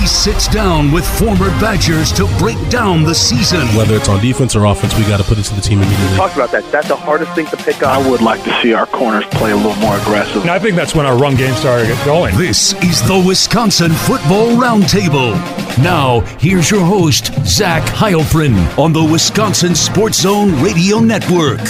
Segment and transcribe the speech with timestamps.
[0.00, 3.66] He sits down with former Badgers to break down the season.
[3.76, 6.12] Whether it's on defense or offense, we got to put it to the team immediately.
[6.12, 6.64] We talked about that.
[6.72, 7.98] That's the hardest thing to pick up.
[7.98, 10.40] I would like to see our corners play a little more aggressive.
[10.40, 12.34] And I think that's when our run game started going.
[12.38, 15.34] This is the Wisconsin Football Roundtable.
[15.82, 21.60] Now, here's your host, Zach Heilprin, on the Wisconsin Sports Zone Radio Network.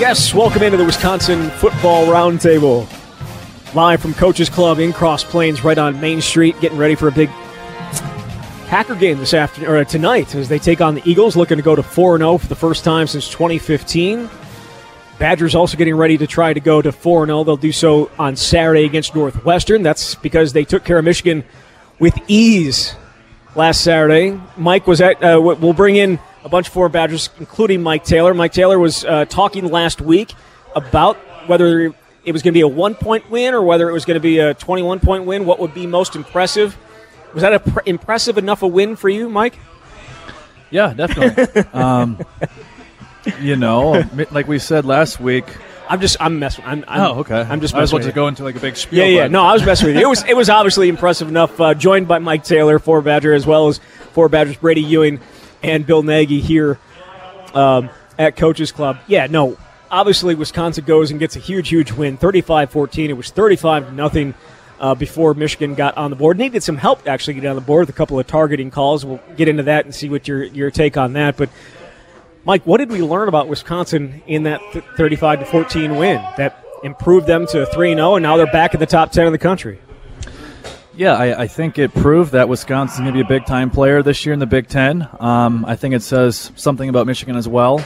[0.00, 2.88] Yes, welcome into the Wisconsin Football Roundtable.
[3.74, 7.12] Live from Coaches Club in Cross Plains, right on Main Street, getting ready for a
[7.12, 7.30] big
[8.68, 11.74] Packer game this afternoon or tonight as they take on the Eagles, looking to go
[11.74, 14.28] to four and zero for the first time since 2015.
[15.18, 17.44] Badgers also getting ready to try to go to four and zero.
[17.44, 19.82] They'll do so on Saturday against Northwestern.
[19.82, 21.42] That's because they took care of Michigan
[21.98, 22.94] with ease
[23.54, 24.38] last Saturday.
[24.58, 25.22] Mike was at.
[25.22, 28.34] Uh, we'll bring in a bunch of former Badgers, including Mike Taylor.
[28.34, 30.34] Mike Taylor was uh, talking last week
[30.76, 31.16] about
[31.46, 31.94] whether
[32.24, 34.20] it was going to be a one point win or whether it was going to
[34.20, 35.44] be a 21 point win.
[35.44, 36.76] What would be most impressive?
[37.34, 39.58] Was that a pr- impressive enough a win for you, Mike?
[40.70, 41.62] Yeah, definitely.
[41.72, 42.18] um,
[43.40, 45.44] you know, like we said last week.
[45.88, 46.64] I'm just I'm messing.
[46.64, 47.40] I'm, I'm, oh, okay.
[47.40, 47.74] I'm just.
[47.74, 49.04] I was about to go into like a big spiel.
[49.04, 49.26] Yeah, yeah.
[49.26, 50.02] No, I was messing with you.
[50.02, 51.60] It was it was obviously impressive enough.
[51.60, 53.78] Uh, joined by Mike Taylor, former Badger, as well as
[54.12, 55.20] former Badgers Brady Ewing
[55.62, 56.78] and Bill Nagy here
[57.52, 58.98] um, at Coaches Club.
[59.06, 59.58] Yeah, no,
[59.92, 63.10] obviously Wisconsin goes and gets a huge, huge win, 35-14.
[63.10, 64.34] It was 35 nothing
[64.80, 66.38] uh, before Michigan got on the board.
[66.38, 69.04] Needed some help actually get on the board with a couple of targeting calls.
[69.04, 71.36] We'll get into that and see what your your take on that.
[71.36, 71.50] But
[72.44, 74.60] Mike, what did we learn about Wisconsin in that
[74.96, 78.80] 35 to 14 win that improved them to 3 0 and now they're back in
[78.80, 79.78] the top 10 of the country?
[80.94, 84.02] Yeah, I, I, think it proved that Wisconsin's going to be a big time player
[84.02, 85.08] this year in the Big Ten.
[85.20, 87.82] Um, I think it says something about Michigan as well.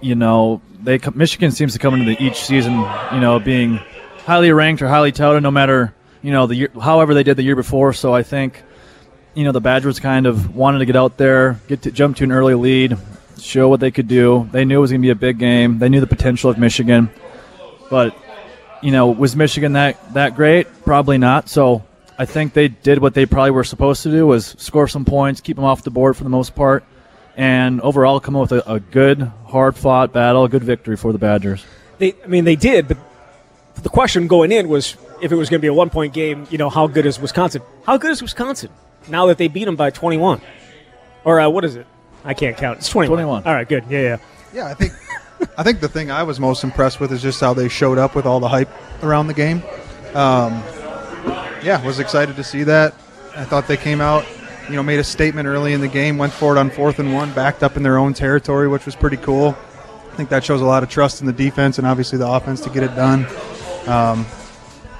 [0.00, 2.74] You know, they Michigan seems to come into the, each season,
[3.12, 3.80] you know, being
[4.24, 7.42] highly ranked or highly touted, no matter you know the year, however they did the
[7.42, 7.92] year before.
[7.92, 8.62] So I think,
[9.34, 12.24] you know, the Badgers kind of wanted to get out there, get to jump to
[12.24, 12.96] an early lead,
[13.40, 14.48] show what they could do.
[14.52, 15.78] They knew it was going to be a big game.
[15.78, 17.10] They knew the potential of Michigan,
[17.90, 18.16] but
[18.82, 20.66] you know, was Michigan that that great?
[20.84, 21.48] Probably not.
[21.48, 21.84] So
[22.18, 25.40] I think they did what they probably were supposed to do was score some points,
[25.40, 26.84] keep them off the board for the most part,
[27.38, 31.12] and overall come up with a, a good, hard fought battle, a good victory for
[31.12, 31.64] the Badgers.
[31.98, 32.98] They, I mean, they did, but
[33.76, 36.46] the question going in was if it was going to be a one point game,
[36.50, 37.62] you know, how good is Wisconsin?
[37.84, 38.70] How good is Wisconsin
[39.08, 40.40] now that they beat them by 21?
[41.24, 41.86] Or uh, what is it?
[42.24, 42.78] I can't count.
[42.78, 43.16] It's 21.
[43.16, 43.44] 21.
[43.44, 43.84] All right, good.
[43.88, 44.16] Yeah, yeah.
[44.52, 44.92] Yeah, I think
[45.56, 48.16] I think the thing I was most impressed with is just how they showed up
[48.16, 48.70] with all the hype
[49.04, 49.62] around the game.
[50.14, 50.62] Um,
[51.62, 52.94] yeah, was excited to see that.
[53.36, 54.26] I thought they came out,
[54.68, 57.32] you know, made a statement early in the game, went forward on fourth and one,
[57.32, 59.56] backed up in their own territory, which was pretty cool.
[60.12, 62.60] I think that shows a lot of trust in the defense and obviously the offense
[62.62, 63.26] to get it done.
[63.86, 64.26] Um,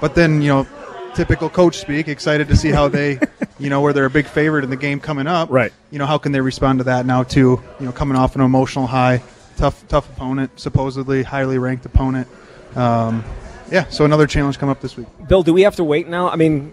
[0.00, 0.66] but then, you know,
[1.14, 3.18] typical coach speak, excited to see how they,
[3.58, 5.50] you know, where they're a big favorite in the game coming up.
[5.50, 5.72] Right.
[5.90, 7.62] You know, how can they respond to that now too?
[7.80, 9.22] You know, coming off an emotional high,
[9.56, 12.28] tough, tough opponent, supposedly highly ranked opponent.
[12.76, 13.24] Um,
[13.70, 15.08] yeah, so another challenge come up this week.
[15.28, 16.30] Bill, do we have to wait now?
[16.30, 16.72] I mean,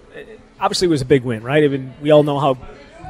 [0.59, 1.63] obviously it was a big win, right?
[1.63, 2.57] I mean, we all know how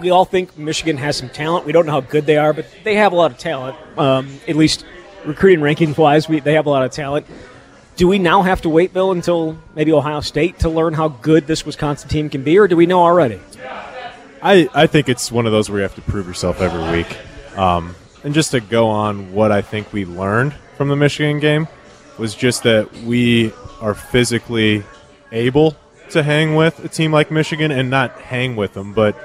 [0.02, 1.66] we all think Michigan has some talent.
[1.66, 3.78] We don't know how good they are, but they have a lot of talent.
[3.98, 4.86] Um, at least
[5.26, 7.26] recruiting ranking wise, we, they have a lot of talent.
[7.96, 11.48] Do we now have to wait, Bill, until maybe Ohio State to learn how good
[11.48, 13.40] this Wisconsin team can be, or do we know already?
[14.42, 17.18] I, I think it's one of those where you have to prove yourself every week.
[17.58, 21.68] Um, and just to go on what I think we learned from the Michigan game
[22.18, 24.84] was just that we are physically
[25.32, 25.76] able
[26.10, 29.16] to hang with a team like Michigan and not hang with them, but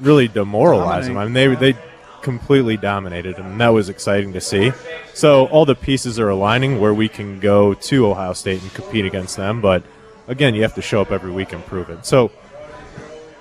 [0.00, 1.16] really demoralize them.
[1.16, 1.78] I mean, they they
[2.22, 4.72] completely dominated them, and that was exciting to see.
[5.14, 9.04] So all the pieces are aligning where we can go to Ohio State and compete
[9.04, 9.60] against them.
[9.60, 9.82] But
[10.28, 12.06] again, you have to show up every week and prove it.
[12.06, 12.30] So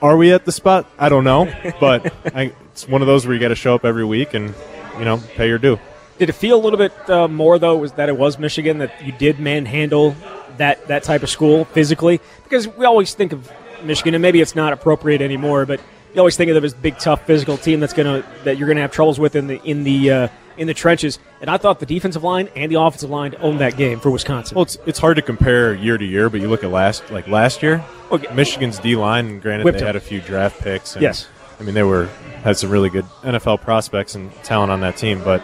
[0.02, 0.90] are we at the spot?
[0.98, 3.86] I don't know, but I, it's one of those where you got to show up
[3.86, 4.54] every week and
[4.98, 5.80] you know pay your due.
[6.18, 7.78] Did it feel a little bit uh, more though?
[7.78, 10.16] Was that it was Michigan that you did manhandle
[10.58, 12.20] that that type of school physically?
[12.44, 13.52] Because we always think of
[13.84, 15.80] Michigan, and maybe it's not appropriate anymore, but
[16.14, 18.82] you always think of them as big, tough, physical team that's gonna that you're gonna
[18.82, 20.28] have troubles with in the in the uh,
[20.58, 21.20] in the trenches.
[21.42, 24.56] And I thought the defensive line and the offensive line owned that game for Wisconsin.
[24.56, 27.28] Well, it's, it's hard to compare year to year, but you look at last like
[27.28, 28.34] last year, okay.
[28.34, 29.40] Michigan's D line.
[29.40, 30.96] Granted, Whipped they had a few draft picks.
[30.96, 31.28] And, Yes.
[31.60, 32.08] I mean they were
[32.44, 35.44] had some really good NFL prospects and talent on that team, but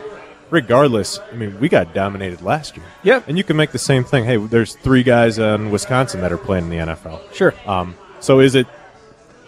[0.50, 2.86] regardless, I mean, we got dominated last year.
[3.04, 3.22] Yeah.
[3.28, 4.24] And you can make the same thing.
[4.26, 7.34] Hey, there's three guys in Wisconsin that are playing in the NFL.
[7.34, 7.54] Sure.
[7.66, 8.68] Um, so is it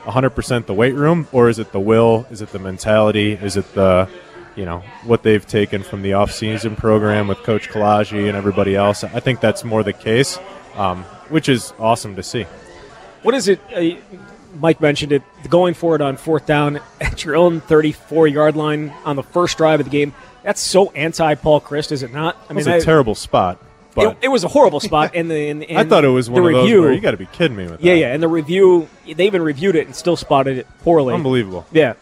[0.08, 2.26] 100% the weight room, or is it the will?
[2.32, 3.34] Is it the mentality?
[3.34, 4.10] Is it the,
[4.56, 9.04] you know, what they've taken from the off-season program with Coach Kolodziej and everybody else?
[9.04, 10.40] I think that's more the case,
[10.76, 12.44] um, which is awesome to see.
[13.24, 13.60] What is it?
[13.76, 14.00] Uh,
[14.60, 15.24] Mike mentioned it.
[15.50, 19.58] Going for it on fourth down at your own 34 yard line on the first
[19.58, 20.14] drive of the game.
[20.44, 22.38] That's so anti Paul Chryst, is it not?
[22.50, 23.62] I mean, it's a terrible spot.
[23.98, 25.12] But it, it, was a horrible spot.
[25.16, 27.02] And the and, and I thought it was one the of review, those where you
[27.02, 27.84] got to be kidding me with that.
[27.84, 28.14] Yeah, yeah.
[28.14, 31.14] And the review, they even reviewed it and still spotted it poorly.
[31.14, 31.66] Unbelievable.
[31.72, 31.96] Yeah,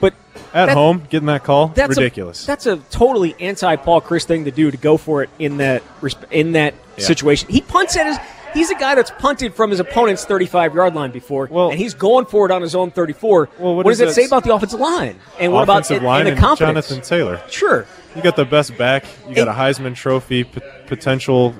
[0.00, 0.14] but
[0.52, 2.44] at that- home getting that call, that's ridiculous.
[2.44, 5.56] A, that's a totally anti Paul Chryst thing to do to go for it in
[5.56, 5.82] that
[6.30, 7.04] in that Yeah.
[7.04, 7.48] situation.
[7.48, 8.18] He punts at his.
[8.54, 11.94] He's a guy that's punted from his opponent's 35 yard line before, Well- and he's
[11.94, 13.48] going for it on his own 34.
[13.58, 15.16] Well, what what does that that say about the offensive line?
[15.38, 16.88] And what about line and, the confidence?
[16.88, 17.40] Jonathan Taylor.
[17.48, 17.86] Sure.
[18.16, 19.04] You got the best back.
[19.28, 21.54] You got a Heisman Trophy p- potential.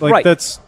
[0.00, 0.24] Like Right.
[0.24, 0.58] that's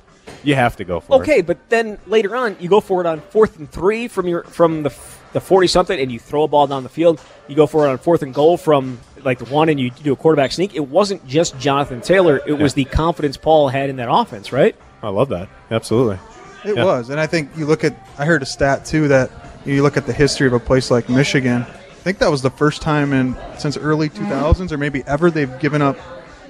[0.42, 1.22] you have to go for it.
[1.22, 4.44] Okay, but then later on, you go for it on fourth and three from your
[4.44, 4.92] from the
[5.32, 7.20] the forty something, and you throw a ball down the field.
[7.48, 10.12] You go for it on fourth and goal from like the one, and you do
[10.12, 10.74] a quarterback sneak.
[10.74, 14.76] It wasn't just Jonathan Taylor; it was the confidence Paul had in that offense, right?
[15.02, 15.48] I love that.
[15.70, 16.18] Absolutely.
[16.64, 16.84] It Yeah.
[16.84, 17.94] was, and I think you look at.
[18.18, 19.30] I heard a stat too that
[19.66, 21.62] you look at the history of a place like Michigan.
[21.68, 25.58] I think that was the first time in since early 2000s, or maybe ever, they've
[25.58, 25.96] given up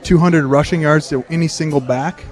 [0.03, 2.25] 200 rushing yards to any single back.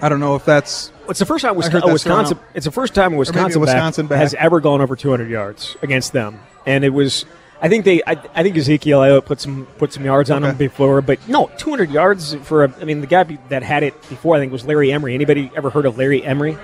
[0.00, 1.80] I don't know if that's It's the first time Wisconsin.
[1.88, 4.18] that's Wisconsin it's the first time a Wisconsin, Wisconsin back.
[4.18, 7.24] has ever gone over 200 yards against them, and it was.
[7.60, 8.02] I think they.
[8.06, 10.50] I, I think Ezekiel Elliott put some put some yards on Okay.
[10.52, 12.64] him before, but no, 200 yards for.
[12.64, 15.14] A, I mean, the guy that had it before I think was Larry Emery.
[15.14, 16.56] Anybody ever heard of Larry Emery?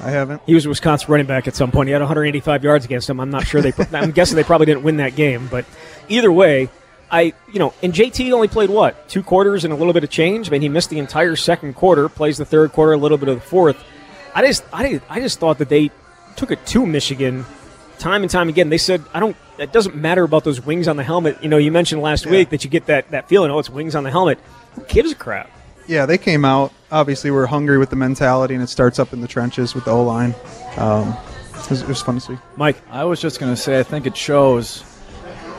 [0.00, 0.42] I haven't.
[0.44, 1.88] He was a Wisconsin running back at some point.
[1.88, 3.20] He had 185 yards against him.
[3.20, 3.72] I'm not sure they.
[3.96, 5.64] I'm guessing they probably didn't win that game, but
[6.08, 6.68] either way,
[7.10, 10.10] I you know, and JT only played what two quarters and a little bit of
[10.10, 10.48] change.
[10.48, 13.28] I mean, he missed the entire second quarter, plays the third quarter, a little bit
[13.30, 13.82] of the fourth.
[14.34, 15.90] I just I I just thought that they
[16.36, 17.46] took it to Michigan
[17.98, 18.68] time and time again.
[18.68, 19.36] They said I don't.
[19.58, 21.42] It doesn't matter about those wings on the helmet.
[21.42, 23.50] You know, you mentioned last week that you get that that feeling.
[23.50, 24.38] Oh, it's wings on the helmet.
[24.74, 25.50] Who gives a crap?
[25.86, 26.72] Yeah, they came out.
[26.90, 29.90] Obviously, we're hungry with the mentality, and it starts up in the trenches with the
[29.90, 30.34] O line.
[30.76, 31.16] Um,
[31.54, 32.38] it, was, it was fun to see.
[32.56, 34.82] Mike, I was just going to say, I think it shows,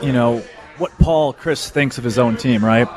[0.02, 0.42] you know,
[0.78, 2.88] what Paul Chryst thinks of his own team, right?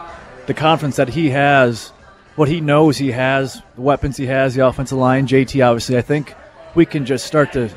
[0.47, 1.89] The confidence that he has,
[2.35, 5.97] what he knows he has, the weapons he has, the offensive line, JT, obviously.
[5.97, 6.33] I think
[6.74, 7.69] we can just start to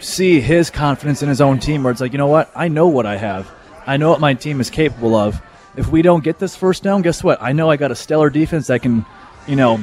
[0.00, 2.50] see his confidence in his own team where it's like, you know what?
[2.54, 3.50] I know what I have.
[3.86, 5.40] I know what my team is capable of.
[5.76, 7.40] If we don't get this first down, guess what?
[7.40, 9.04] I know I got a stellar defense that can,
[9.46, 9.80] you know,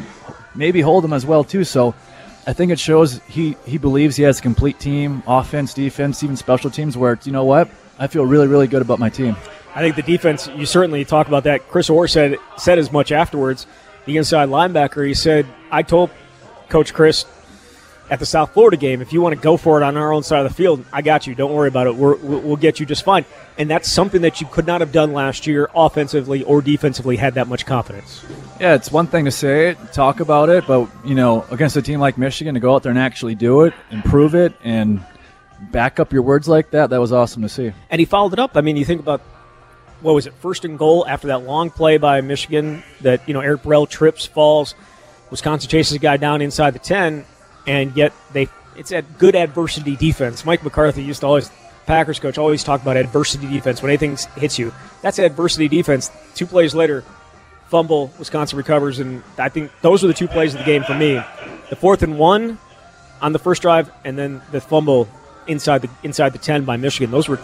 [0.56, 1.64] maybe hold them as well too.
[1.64, 1.96] So
[2.46, 6.36] I think it shows he, he believes he has a complete team, offense, defense, even
[6.36, 6.98] special teams.
[6.98, 7.70] Where you know what,
[8.00, 9.36] I feel really really good about my team.
[9.76, 10.48] I think the defense.
[10.56, 11.68] You certainly talk about that.
[11.68, 13.68] Chris Orr said said as much afterwards.
[14.06, 15.06] The inside linebacker.
[15.06, 16.10] He said, "I told
[16.70, 17.26] Coach Chryst
[18.10, 20.24] at the South Florida game, if you want to go for it on our own
[20.24, 21.36] side of the field, I got you.
[21.36, 21.96] Don't worry about it.
[21.96, 23.26] We're, we'll we'll get you just fine."
[23.58, 27.18] And that's something that you could not have done last year, offensively or defensively.
[27.18, 28.26] Had that much confidence.
[28.60, 31.82] Yeah, it's one thing to say it, talk about it, but you know, against a
[31.82, 35.04] team like Michigan, to go out there and actually do it, improve it, and
[35.60, 37.72] back up your words like that, that was awesome to see.
[37.90, 38.52] And he followed it up.
[38.56, 39.22] I mean, you think about
[40.02, 43.42] what was it, first and goal after that long play by Michigan that, you know,
[43.42, 44.76] Eric Burrell trips, falls,
[45.32, 47.26] Wisconsin chases a guy down inside the 10,
[47.68, 50.46] and yet they it's a good adversity defense.
[50.46, 51.52] Mike McCarthy used to always,
[51.86, 54.74] Packers coach, always talk about adversity defense when anything hits you.
[55.02, 56.12] That's adversity defense.
[56.36, 57.04] Two plays later,
[57.68, 60.94] fumble, Wisconsin recovers, and I think those were the two plays of the game for
[60.94, 61.22] me.
[61.70, 62.60] The fourth and one
[63.22, 65.08] on the first drive, and then the fumble
[65.48, 67.10] inside the inside the ten by Michigan.
[67.10, 67.40] Those were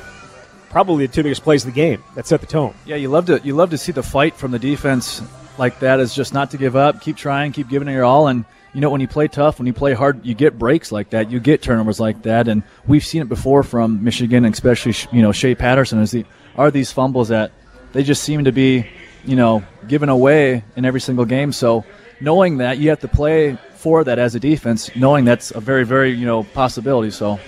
[0.70, 2.76] probably the two biggest plays of the game that set the tone.
[2.86, 5.22] Yeah, you love to you love to see the fight from the defense
[5.58, 8.28] like that is just not to give up, keep trying, keep giving it your all,
[8.28, 11.12] and you know when you play tough, when you play hard, you get breaks like
[11.12, 15.22] that, you get turnovers like that, and we've seen it before from Michigan, especially you
[15.22, 16.00] know Shea Patterson.
[16.00, 16.26] Is the
[16.58, 17.52] are these fumbles that
[17.94, 18.88] they just seem to be
[19.24, 21.52] you know given away in every single game.
[21.52, 21.86] So
[22.20, 25.86] knowing that you have to play for that as a defense, knowing that's a very
[25.86, 27.12] very you know possibility.
[27.12, 27.40] So.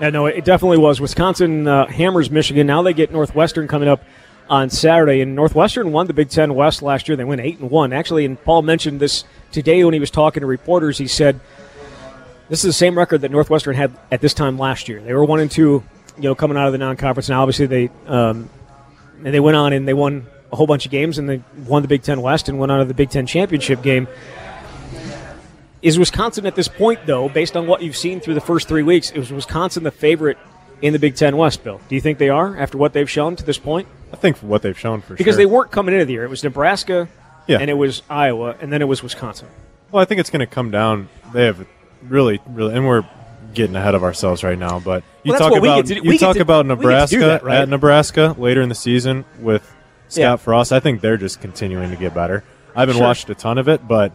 [0.00, 1.00] Yeah, no, it definitely was.
[1.00, 2.66] Wisconsin uh, hammers Michigan.
[2.66, 4.02] Now they get Northwestern coming up
[4.48, 7.16] on Saturday, and Northwestern won the Big Ten West last year.
[7.16, 8.24] They went eight and one, actually.
[8.24, 10.98] And Paul mentioned this today when he was talking to reporters.
[10.98, 11.40] He said
[12.48, 15.00] this is the same record that Northwestern had at this time last year.
[15.00, 15.82] They were one and two,
[16.16, 17.28] you know, coming out of the non-conference.
[17.28, 18.50] Now, obviously, they um,
[19.24, 21.80] and they went on and they won a whole bunch of games, and they won
[21.82, 24.06] the Big Ten West and went on to the Big Ten championship game.
[25.80, 28.82] Is Wisconsin at this point, though, based on what you've seen through the first three
[28.82, 30.38] weeks, is Wisconsin the favorite
[30.80, 31.80] in the Big Ten West, Bill?
[31.88, 33.88] Do you think they are after what they've shown to this point?
[34.12, 35.38] I think what they've shown for Because sure.
[35.38, 36.24] they weren't coming into the year.
[36.24, 37.08] It was Nebraska,
[37.46, 37.58] Yeah.
[37.60, 39.48] and it was Iowa, and then it was Wisconsin.
[39.90, 41.08] Well, I think it's going to come down.
[41.32, 41.66] They have
[42.08, 43.04] really, really, and we're
[43.54, 44.80] getting ahead of ourselves right now.
[44.80, 47.18] But you Well, talk about to- you talk to- about we get to do Nebraska
[47.18, 47.56] that, right?
[47.58, 49.62] at Nebraska later in the season with
[50.08, 50.36] Scott Yeah.
[50.36, 50.72] Frost.
[50.72, 52.42] I think they're just continuing to get better.
[52.74, 53.04] I haven't Sure.
[53.04, 54.12] watched a ton of it, but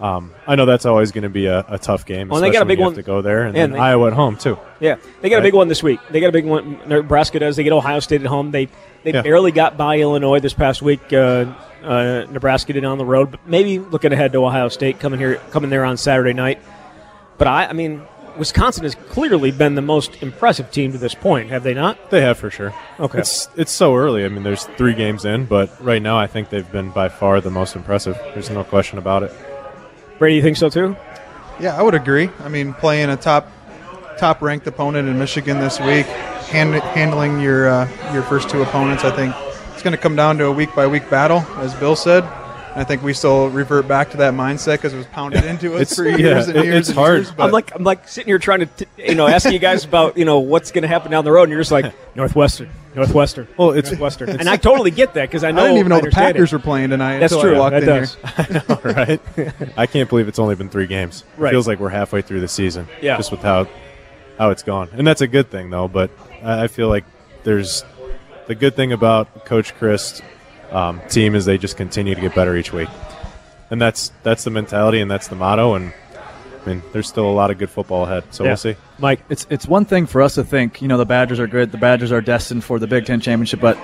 [0.00, 2.28] Um, I know that's always going to be a, a tough game.
[2.30, 4.12] Well, they got a big one- to go there, and, Yeah, then they- Iowa at
[4.14, 4.56] home too.
[4.80, 6.00] Yeah, they got a big one this week.
[6.08, 6.78] They got a big one.
[6.86, 7.56] Nebraska does.
[7.56, 8.50] They get Ohio State at home.
[8.50, 8.68] They
[9.04, 9.20] they Yeah.
[9.20, 11.12] barely got by Illinois this past week.
[11.12, 11.44] Uh,
[11.82, 15.36] uh, Nebraska did on the road, but maybe looking ahead to Ohio State coming here,
[15.50, 16.60] coming there on Saturday night.
[17.38, 18.02] But I, I mean,
[18.36, 22.10] Wisconsin has clearly been the most impressive team to this point, have they not?
[22.10, 22.74] They have for sure.
[22.98, 23.18] Okay.
[23.18, 24.24] It's it's so early.
[24.24, 27.40] I mean, there's three games in, but right now I think they've been by far
[27.40, 28.18] the most impressive.
[28.34, 29.32] There's no question about it.
[30.18, 30.96] Brady, you think so too?
[31.58, 32.30] Yeah, I would agree.
[32.40, 33.50] I mean, playing a top
[34.18, 39.04] top ranked opponent in Michigan this week, hand, handling your uh, your first two opponents,
[39.04, 39.34] I think
[39.80, 42.22] it's going to come down to a week by week battle, as Bill said.
[42.76, 45.80] I think we still revert back to that mindset because it was pounded into us
[45.92, 46.76] It's- for yeah, years and it- years.
[46.80, 47.16] it's and hard.
[47.20, 49.86] years, I'm like I'm like sitting here trying to t- you know ask you guys
[49.86, 52.68] about you know what's going to happen down the road, and you're just like Northwestern,
[52.94, 53.48] Northwestern.
[53.56, 55.94] Well, it's- Northwestern, and I totally get that because I I know didn't even know
[55.96, 56.32] the understand it.
[56.34, 57.20] Packers were playing tonight.
[57.20, 57.56] That's until true.
[57.56, 58.14] I walked that in does.
[58.14, 58.62] here.
[58.68, 59.20] All right.
[59.78, 61.24] I can't believe it's only been three games.
[61.38, 61.48] Right.
[61.48, 62.86] It feels like we're halfway through the season.
[63.00, 63.16] Yeah.
[63.16, 63.66] Just with how
[64.38, 65.88] how it's gone, and that's a good thing though.
[65.88, 66.10] But
[66.44, 67.04] I I feel like
[67.42, 67.84] there's
[68.50, 70.22] the good thing about Coach Chryst
[70.72, 72.88] um, team is they just continue to get better each week,
[73.70, 75.74] and that's that's the mentality and that's the motto.
[75.74, 75.92] And
[76.60, 78.50] I mean, there's still a lot of good football ahead, so Yeah.
[78.50, 78.74] we'll see.
[78.98, 79.20] Mike.
[79.28, 81.78] It's it's one thing for us to think, you know, the Badgers are good, the
[81.78, 83.78] Badgers are destined for the Big Ten championship, but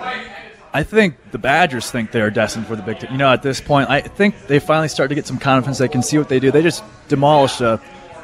[0.74, 3.12] I think the Badgers think they are destined for the Big Ten.
[3.12, 5.78] You know, at this point, I think they finally start to get some confidence.
[5.78, 6.50] They can see what they do.
[6.50, 7.80] They just demolished a,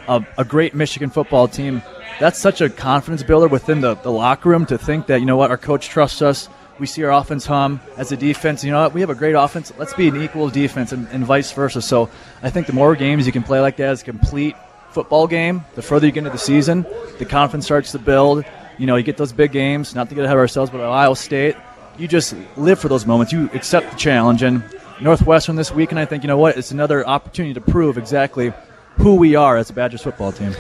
[0.08, 1.82] a, a great Michigan football team.
[2.20, 5.36] That's such a confidence builder within the, the locker room to think that, you know
[5.36, 6.48] what, our coach trusts us.
[6.78, 8.64] We see our offense hum as a defense.
[8.64, 9.72] You know what, we have a great offense.
[9.78, 11.82] Let's be an equal defense and, and vice versa.
[11.82, 12.10] So
[12.42, 14.56] I think the more games you can play like that as a complete
[14.90, 16.86] football game, the further you get into the season,
[17.18, 18.44] the confidence starts to build.
[18.78, 21.14] You know, you get those big games, not to get ahead of ourselves, but Ohio
[21.14, 21.56] State,
[21.98, 23.32] you just live for those moments.
[23.32, 24.42] You accept the challenge.
[24.42, 24.64] And
[25.00, 28.52] Northwestern this week, and I think, you know what, it's another opportunity to prove exactly
[28.96, 30.54] who we are as a Badgers football team.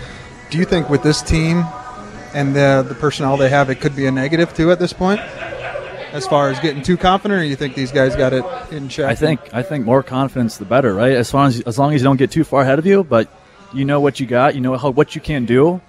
[0.50, 1.64] Do you think with this team
[2.34, 5.20] and the the personnel they have, it could be a negative too at this point?
[6.12, 9.06] As far as getting too confident, or you think these guys got it in check?
[9.06, 11.12] I think I think more confidence the better, right?
[11.12, 13.28] As long as as long as you don't get too far ahead of you, but
[13.72, 15.80] you know what you got, you know how what you can do,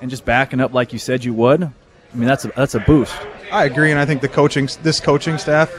[0.00, 1.62] and just backing up like you said you would.
[1.64, 3.14] I mean, that's a, that's a boost.
[3.52, 5.70] I agree, and I think the coaching, this coaching staff,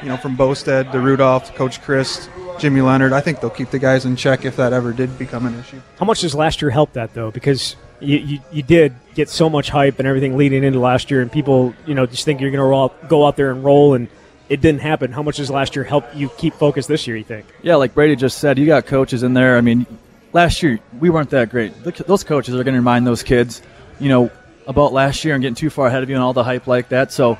[0.00, 2.28] you know, from Bostad to Rudolph, Coach Chryst,
[2.58, 5.46] Jimmy Leonhard, I think they'll keep the guys in check if that ever did become
[5.46, 5.80] an issue.
[5.98, 7.30] How much does last year help that though?
[7.30, 11.22] Because you, you, you did get so much hype and everything leading into last year,
[11.22, 14.08] and people you know just think you're going to go out there and roll, and
[14.48, 15.12] it didn't happen.
[15.12, 17.16] How much does last year help you keep focused this year?
[17.16, 17.46] You think?
[17.62, 19.56] Yeah, like Brady just said, you got coaches in there.
[19.56, 19.86] I mean,
[20.32, 21.72] last year we weren't that great.
[21.84, 23.62] Those coaches are going to remind those kids,
[23.98, 24.30] you know,
[24.66, 26.90] about last year and getting too far ahead of you and all the hype like
[26.90, 27.12] that.
[27.12, 27.38] So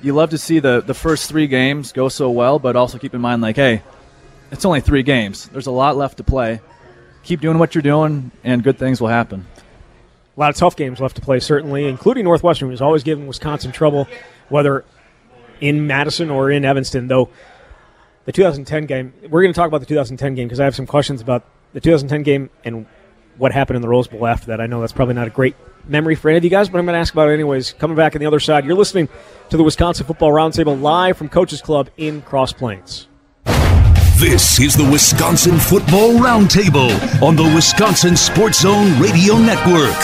[0.00, 3.14] you love to see the the first three games go so well, but also keep
[3.14, 3.82] in mind like, hey,
[4.54, 5.48] it's only three games.
[5.48, 6.60] There's a lot left to play.
[7.24, 9.46] Keep doing what you're doing, and good things will happen.
[10.36, 13.72] A lot of tough games left to play, certainly, including Northwestern, who's always giving Wisconsin
[13.72, 14.06] trouble,
[14.48, 14.84] whether
[15.60, 17.08] in Madison or in Evanston.
[17.08, 17.30] Though
[18.26, 20.86] the 2010 game, we're going to talk about the 2010 game because I have some
[20.86, 22.86] questions about the 2010 game and
[23.38, 24.60] what happened in the Rose Bowl after that.
[24.60, 25.56] I know that's probably not a great
[25.88, 27.72] memory for any of you guys, but I'm going to ask about it anyways.
[27.72, 29.08] Coming back on the other side, you're listening
[29.50, 33.08] to the Wisconsin Football Roundtable live from Coaches Club in Cross Plains.
[34.16, 36.90] This is the Wisconsin Football Roundtable
[37.20, 39.98] on the Wisconsin Sports Zone Radio Network.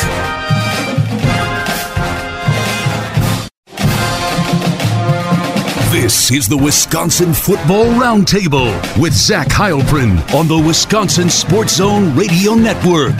[5.92, 12.54] This is the Wisconsin Football Roundtable with Zach Heilprin on the Wisconsin Sports Zone Radio
[12.54, 13.14] Network.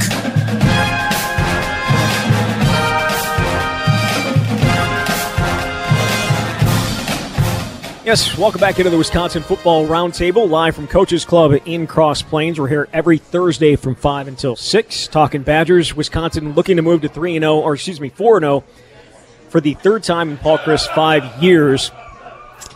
[8.02, 12.59] Yes, welcome back into the Wisconsin Football Roundtable, live from Coaches Club in Cross Plains.
[12.59, 15.95] We're here every Thursday from 5 until 6, talking Badgers.
[15.95, 18.64] Wisconsin looking to move to 3 0, or excuse me, 4 0
[19.50, 21.90] for the third time in Paul Chryst five years.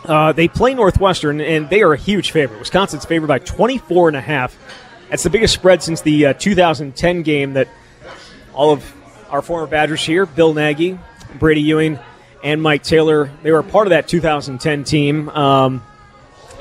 [0.03, 2.59] Uh, they play Northwestern, and they are a huge favorite.
[2.59, 4.55] Wisconsin's favored by 24 and a half.
[5.09, 7.67] That's the biggest spread since the uh, 2010 game that
[8.53, 8.93] all of
[9.31, 10.99] our former Badgers here, Bill Nagy,
[11.39, 11.97] Brady Ewing,
[12.45, 15.27] and Mike Taylor, they were part of that 2010 team.
[15.29, 15.83] Um,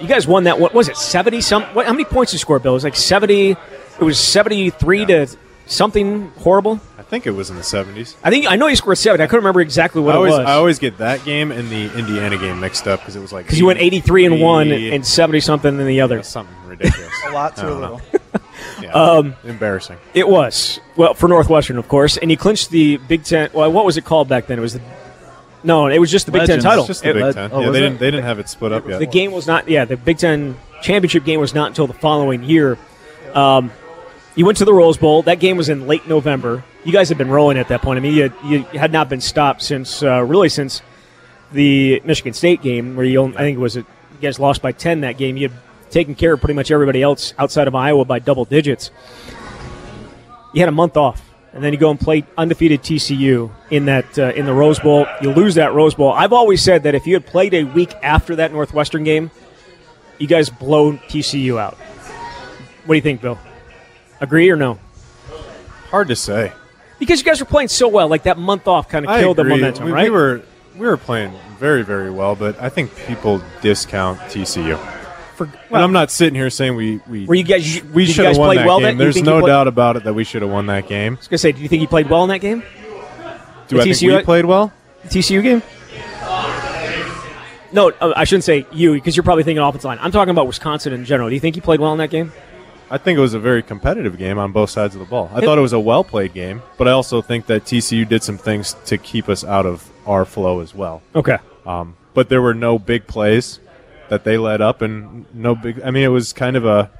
[0.00, 0.58] you guys won that.
[0.58, 0.96] What was it?
[0.96, 1.62] 70 some?
[1.74, 2.72] What, how many points did you score, Bill?
[2.72, 3.50] It was like 70.
[3.52, 3.58] It
[4.00, 5.26] was 73 to
[5.66, 6.80] something horrible.
[6.98, 8.16] I think it was in the 70s.
[8.24, 9.22] I think I know you scored 70.
[9.22, 10.46] I couldn't remember exactly what I always, it was.
[10.46, 13.46] I always get that game and the Indiana game mixed up because it was like
[13.46, 16.22] because you went 83 and one and 70 something in the other.
[16.22, 17.12] something ridiculous.
[17.26, 18.00] A lot I to a little.
[18.80, 19.98] Yeah, Um, embarrassing.
[20.14, 23.50] It was well for Northwestern, of course, and you clinched the Big Ten.
[23.52, 24.58] Well, what was it called back then?
[24.58, 24.80] It was the
[25.64, 26.85] no, it was just the Big Ten title.
[26.85, 27.50] It's just the Big Ten.
[27.52, 27.80] oh, yeah, they it?
[27.83, 27.99] didn't.
[27.99, 28.99] They didn't have it split up yet.
[29.00, 29.68] the game was not.
[29.68, 32.78] Yeah, the Big Ten championship game was not until the following year.
[33.35, 33.73] Um,
[34.37, 35.23] You went to the Rose Bowl.
[35.23, 36.62] That game was in late November.
[36.85, 37.99] You guys had been rolling at that point.
[37.99, 40.83] I mean, you, you had not been stopped since uh, really since
[41.52, 44.61] the Michigan State game, where you only, I think it was it, you guys lost
[44.61, 45.37] by ten that game.
[45.37, 45.59] You had
[45.90, 48.90] taken care of pretty much everybody else outside of Iowa by double digits.
[50.52, 51.23] You had a month off,
[51.54, 55.06] and then you go and play undefeated TCU in that uh, in the Rose Bowl.
[55.23, 56.12] You lose that Rose Bowl.
[56.12, 59.30] I've always said that if you had played a week after that Northwestern game,
[60.18, 61.75] you guys blow TCU out.
[61.75, 63.38] What do you think, Bill?
[64.20, 64.80] Agree or no?
[65.90, 66.52] Hard to say.
[66.99, 69.44] Because you guys were playing so well, like that month off kind of killed the
[69.44, 70.04] momentum, we, right?
[70.04, 70.42] We were
[70.76, 74.93] we were playing very very well, but I think people discount TCU.
[75.34, 77.82] For, and I'm not sitting here saying we we Were you guys?
[77.92, 78.96] we should have won that well game.
[78.96, 81.14] That, There's no doubt about it that we should have won that game.
[81.14, 82.62] I was gonna say, do you think you played well in that game?
[83.68, 84.72] Do The I think TCU we played well?
[85.06, 85.62] TCU game?
[87.72, 89.98] No, uh, I shouldn't say you because you're probably thinking offensive line.
[90.00, 91.28] I'm talking about Wisconsin in general.
[91.28, 92.32] Do you think you played well in that game?
[92.90, 95.28] I think it was a very competitive game on both sides of the ball.
[95.34, 98.22] I thought it was a well played game, but I also think that TCU did
[98.22, 101.02] some things to keep us out of our flow as well.
[101.16, 101.38] Okay.
[101.66, 103.58] Um, but there were no big plays
[104.08, 105.80] that they led up, and no big.
[105.82, 106.90] I mean, it was kind of a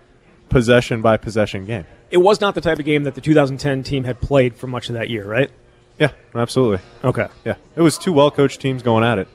[0.49, 1.85] possession by possession game.
[2.11, 4.89] It was not the type of game that the 2010 team had played for much
[4.89, 5.51] of that year, right?
[5.99, 6.79] Yeah, absolutely.
[7.03, 7.27] Okay.
[7.45, 9.29] Yeah, it was two well coached teams going at it,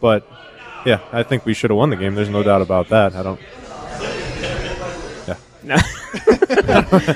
[0.00, 0.28] but
[0.86, 2.14] yeah, I think we should have won the game.
[2.14, 3.14] There's no doubt about that.
[3.14, 3.40] I don't.
[5.26, 5.80] Yeah.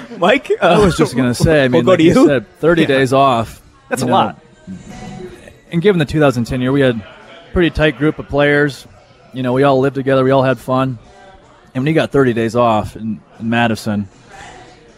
[0.18, 2.14] Mike, uh, I was just going to say, I we'll mean, go like to you
[2.14, 2.26] you.
[2.26, 2.88] said, 30 Yeah.
[2.88, 3.62] days off.
[3.88, 4.42] That's a know, lot.
[5.70, 7.06] And given the 2010 year, we had a
[7.52, 8.86] pretty tight group of players.
[9.34, 10.98] You know, we all lived together, we all had fun.
[11.74, 14.08] And when you got 30 days off in, in Madison,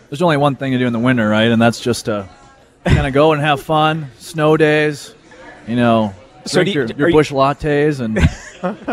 [0.09, 1.51] there's only one thing to do in the winter, right?
[1.51, 2.29] And that's just to
[2.85, 4.11] kind of go and have fun.
[4.19, 5.15] Snow days,
[5.67, 6.15] you know,
[6.47, 8.19] So drink you- your, your you- bush lattes, and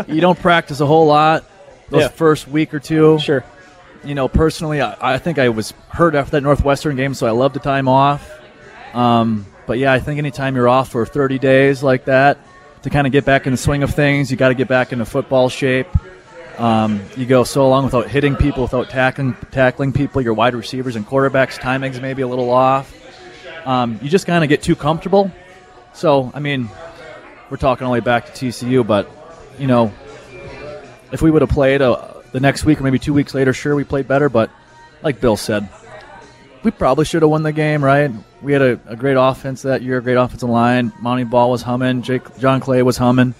[0.14, 1.44] you don't practice a whole lot
[1.90, 2.08] those Yeah.
[2.08, 3.18] first week or two.
[3.18, 3.44] Sure.
[4.04, 7.30] You know, personally, I, I think I was hurt after that Northwestern game, so I
[7.30, 8.30] loved the time off.
[8.94, 12.38] Um, but yeah, I think anytime you're off for 30 days like that,
[12.82, 14.92] to kind of get back in the swing of things, you got to get back
[14.92, 15.88] into football shape.
[16.58, 20.20] Um, you go so long without hitting people, without tackling tackling people.
[20.20, 22.92] Your wide receivers and quarterbacks timings maybe a little off.
[23.64, 25.30] Um, you just kind of get too comfortable.
[25.92, 26.68] So I mean,
[27.48, 29.08] we're talking only back to TCU, but
[29.58, 29.92] you know,
[31.12, 33.76] if we would have played uh, the next week or maybe two weeks later, sure
[33.76, 34.28] we played better.
[34.28, 34.50] But
[35.02, 35.68] like Bill said,
[36.64, 38.10] we probably should have won the game, right?
[38.42, 40.92] We had a, a great offense that year, a great offensive line.
[41.00, 42.02] Montee Ball was humming.
[42.02, 43.34] Jake John Clay was humming.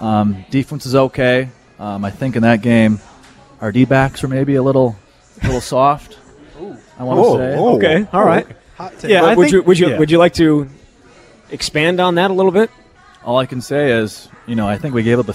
[0.00, 1.48] Um, defense is okay.
[1.78, 3.00] Um, I think in that game,
[3.60, 4.96] our D backs were maybe a little,
[5.42, 6.18] a little soft.
[6.98, 7.56] I want to Oh, say.
[7.56, 8.46] okay, all right.
[8.76, 8.92] Hot.
[9.04, 9.98] Yeah, Would- would think- you would you yeah.
[9.98, 10.68] would you like to
[11.50, 12.70] expand on that a little bit?
[13.24, 15.28] All I can say is, you know, I think we gave up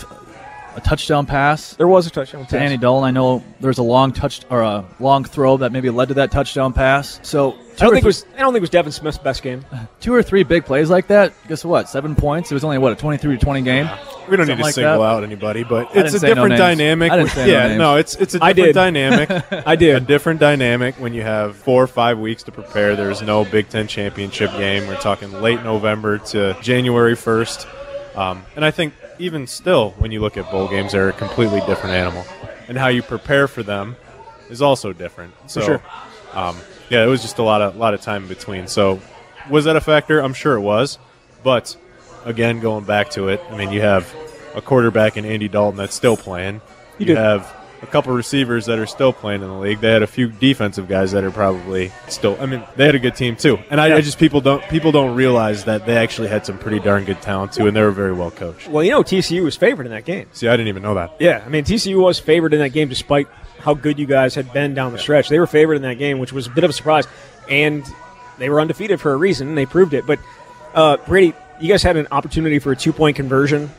[0.77, 3.03] a, a touchdown pass There was a touchdown to Andy Dalton.
[3.03, 6.31] I know there's a long touch or a long throw that maybe led to that
[6.31, 7.19] touchdown pass.
[7.23, 8.25] So I don't two or think it was.
[8.35, 9.65] I don't think it was Devin Smith's best game.
[9.99, 11.33] two or three big plays like that.
[11.47, 11.89] Guess what?
[11.89, 12.51] Seven points.
[12.51, 13.87] It was only what a twenty-three to twenty game.
[14.29, 15.05] We don't Something need to like single that.
[15.05, 17.11] out anybody, but I it's a say no different dynamic.
[17.11, 17.77] I didn't say no yeah, names.
[17.79, 18.79] no, it's it's a I different did.
[18.79, 19.29] dynamic.
[19.67, 19.95] I did.
[19.95, 22.95] a different dynamic when you have four or five weeks to prepare.
[22.95, 24.87] There's no Big Ten championship game.
[24.87, 28.17] We're talking late November to January 1st.
[28.17, 31.59] Um, and I think even still, when you look at bowl games, they're a completely
[31.61, 32.25] different animal.
[32.67, 33.95] And how you prepare for them
[34.49, 35.33] is also different.
[35.47, 35.83] So, sure.
[36.33, 36.57] um,
[36.89, 38.67] yeah, it was just a lot of lot of time in between.
[38.67, 39.01] So,
[39.49, 40.19] was that a factor?
[40.19, 40.99] I'm sure it was.
[41.43, 41.75] But
[42.25, 44.13] again, going back to it, I mean, you have
[44.55, 46.61] a quarterback in Andy Dalton that's still playing.
[46.97, 47.15] You, do.
[47.15, 49.79] have a couple receivers that are still playing in the league.
[49.79, 52.37] They had a few defensive guys that are probably still.
[52.39, 53.59] I mean, they had a good team too.
[53.69, 56.79] And I, I just people don't people don't realize that they actually had some pretty
[56.79, 58.67] darn good talent too, and they were very well coached.
[58.67, 60.27] Well, you know, TCU was favored in that game.
[60.33, 61.15] See, I didn't even know that.
[61.19, 63.27] Yeah, I mean TCU was favored in that game despite
[63.59, 65.29] how good you guys had been down the stretch.
[65.29, 67.07] They were favored in that game, which was a bit of a surprise,
[67.49, 67.83] and
[68.37, 69.49] they were undefeated for a reason.
[69.49, 70.05] and They proved it.
[70.05, 70.19] But
[70.73, 73.69] uh, Brady, you guys had an opportunity for a two point conversion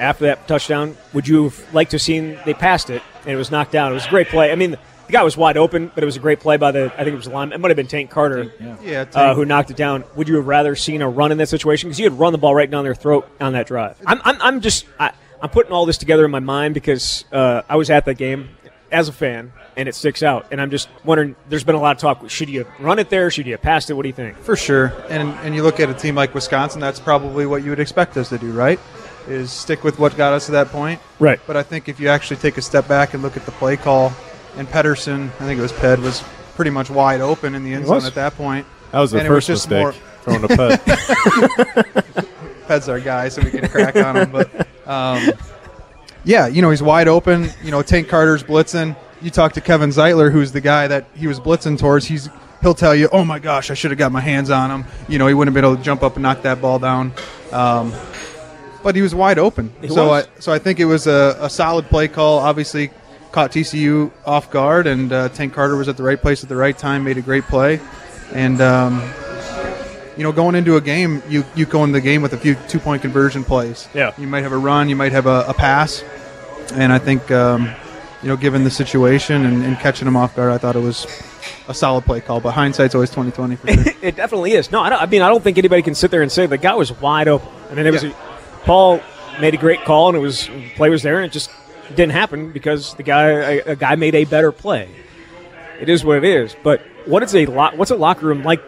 [0.00, 0.96] after that touchdown.
[1.14, 3.92] Would you have liked to have seen they passed it and it was knocked down?
[3.92, 4.52] It was a great play.
[4.52, 6.86] I mean, the guy was wide open, but it was a great play by the
[6.94, 7.52] I think it was the line.
[7.52, 8.52] It might have been Tank Carter.
[8.82, 9.36] Yeah, Uh, Tank.
[9.36, 10.04] who knocked it down?
[10.16, 11.88] Would you have rather seen a run in that situation?
[11.88, 13.96] Because you had run the ball right down their throat on that drive.
[14.06, 17.62] I'm, I'm, I'm just I, I'm putting all this together in my mind because uh,
[17.68, 18.50] I was at that game
[18.90, 20.46] as a fan, and it sticks out.
[20.50, 21.36] And I'm just wondering.
[21.48, 22.28] There's been a lot of talk.
[22.30, 23.30] Should you have run it there?
[23.30, 23.94] Should you have passed it?
[23.94, 24.36] What do you think?
[24.38, 24.92] For sure.
[25.10, 28.16] And and you look at a team like Wisconsin, that's probably what you would expect
[28.16, 28.80] us to do, right?
[29.28, 31.00] Is stick with what got us to that point.
[31.18, 31.38] Right.
[31.46, 33.76] But I think if you actually take a step back and look at the play
[33.76, 34.12] call,
[34.56, 36.22] and Pedersen, I think it was Ped, was
[36.56, 38.66] pretty much wide open in the end zone at that point.
[38.92, 42.26] That was the And it was first just mistake more- throwing a pet.
[42.66, 44.30] Ped's our guy, so we can crack on him.
[44.30, 45.30] But um,
[46.24, 47.50] yeah, you know he's wide open.
[47.62, 48.96] You know Tank Carter's blitzing.
[49.20, 52.06] You talk to Kevin Zeitler, who's the guy that he was blitzing towards.
[52.06, 52.28] He's
[52.60, 55.18] he'll tell you, "Oh my gosh, I should have got my hands on him." You
[55.18, 57.12] know, he wouldn't have been able to jump up and knock that ball down.
[57.52, 57.92] Um,
[58.88, 59.70] but he was wide open.
[59.82, 60.26] He so was.
[60.26, 62.38] I so I think it was a, a solid play call.
[62.38, 62.90] Obviously,
[63.32, 66.56] caught TCU off guard, and uh, Tank Carter was at the right place at the
[66.56, 67.80] right time, made a great play,
[68.32, 68.60] and.
[68.62, 69.02] Um,
[70.16, 72.56] you know, going into a game, you, you go in the game with a few
[72.66, 73.88] two point conversion plays.
[73.94, 74.12] Yeah.
[74.18, 76.02] You might have a run, you might have a, a pass,
[76.74, 77.70] and I think, um,
[78.20, 81.06] you know, given the situation and, and catching him off guard, I thought it was
[81.68, 82.40] a solid play call.
[82.40, 83.92] But hindsight's always twenty twenty for sure.
[84.02, 84.72] it definitely is.
[84.72, 86.58] No, I, don't, I mean I don't think anybody can sit there and say the
[86.58, 87.48] guy was wide open.
[87.70, 88.27] I mean it was Yeah.
[88.64, 89.00] Paul
[89.40, 91.50] made a great call and it was play was there and it just
[91.90, 94.88] didn't happen because the guy a, a guy made a better play.
[95.80, 96.56] It is what it is.
[96.62, 98.62] But what is a what's a locker room like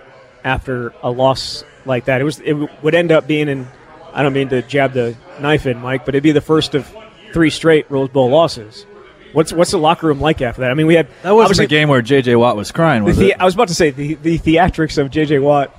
[0.44, 2.20] after a loss like that?
[2.20, 3.66] It was it would end up being in.
[4.12, 6.92] I don't mean to jab the knife in, Mike, but it'd be the first of
[7.32, 8.84] three straight Rose Bowl losses.
[9.32, 10.70] What's what's the locker room like after that?
[10.72, 12.34] I mean, we had That wasn't obviously- the game where J.J.
[12.34, 13.36] Watt was crying, was the- it?
[13.40, 15.38] I was about to say the, the theatrics of J.J.
[15.38, 15.72] Watt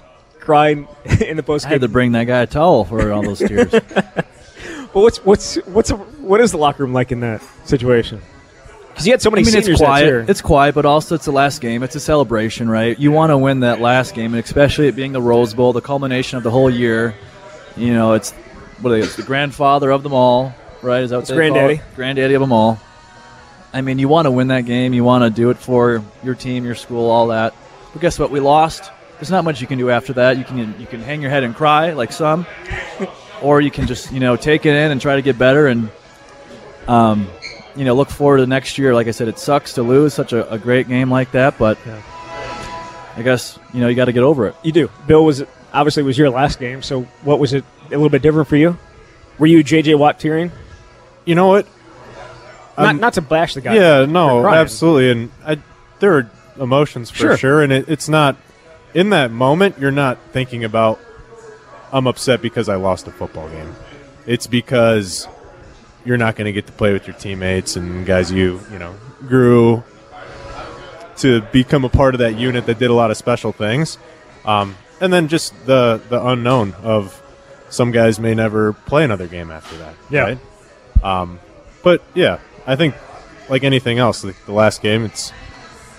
[0.52, 0.86] crying
[1.26, 3.74] in the post I had to bring that guy a towel for all those tears.
[4.94, 8.22] But what's what's what's a, what is the locker room like in that situation?
[8.90, 10.30] Because you had so I many mean, seniors it's quiet.
[10.30, 11.82] It's quiet, but also it's the last game.
[11.82, 13.00] It's a celebration, right?
[13.00, 15.80] You want to win that last game, and especially it being the Rose Bowl, the
[15.80, 17.16] culmination of the whole year.
[17.78, 18.34] You know, it's
[18.82, 18.92] what?
[19.00, 21.04] It's the grandfather of them all, right?
[21.04, 21.76] Is that what It's granddaddy.
[21.76, 21.82] it?
[21.96, 22.78] Granddaddy of them all.
[23.72, 24.94] I mean, you want to win that game.
[24.94, 27.54] You want to do it for your team, your school, all that.
[27.94, 28.30] But guess what?
[28.30, 28.92] We lost.
[29.22, 30.38] There's not much you can do after that.
[30.40, 32.48] You can you can hang your head and cry like some,
[33.42, 35.90] or you can just you know take it in and try to get better and
[36.88, 37.28] um,
[37.76, 38.96] you know, look forward to next year.
[38.96, 41.78] Like I said, it sucks to lose such a, a great game like that, but
[43.16, 44.56] I guess you know you got to get over it.
[44.64, 44.90] you do.
[45.06, 48.24] Bill was obviously it was your last game, so what was it a little bit
[48.24, 48.78] different for you?
[49.38, 49.96] Were you J.J.
[49.96, 50.52] Watt tearing?
[51.26, 51.68] You know what?
[52.78, 53.76] Not I'm- not to bash the guy.
[53.76, 55.12] Yeah, no, absolutely.
[55.12, 55.60] And I,
[56.00, 57.38] there are emotions for Sure.
[57.38, 58.36] sure, and it, it's not
[58.94, 59.80] in that moment.
[59.80, 61.00] You're not thinking about
[61.92, 63.76] I'm upset because I lost a football game.
[64.26, 65.28] It's because
[66.06, 68.96] you're not going to get to play with your teammates and guys you you know
[69.28, 69.84] grew
[71.18, 73.98] to become a part of that unit that did a lot of special things,
[74.46, 77.22] um, and then just the the unknown of
[77.70, 79.96] some guys may never play another game after that.
[80.10, 80.22] Yeah.
[80.22, 80.40] right?
[81.04, 81.40] Um,
[81.84, 82.96] but yeah, I think
[83.50, 85.32] like anything else, the, the last game, it's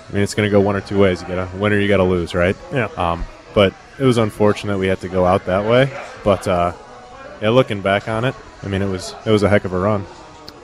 [0.09, 1.23] I mean it's going to go one or two ways.
[1.23, 2.57] You got to win or you got to lose, right?
[2.73, 2.89] Yeah.
[2.97, 5.91] Um, but it was unfortunate we had to go out that way.
[6.25, 6.73] But uh,
[7.41, 9.79] yeah, looking back on it, I mean it was it was a heck of a
[9.79, 10.05] run.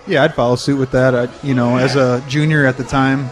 [0.07, 1.15] Yeah, I'd follow suit with that.
[1.15, 3.27] I, you know, as a junior at the time,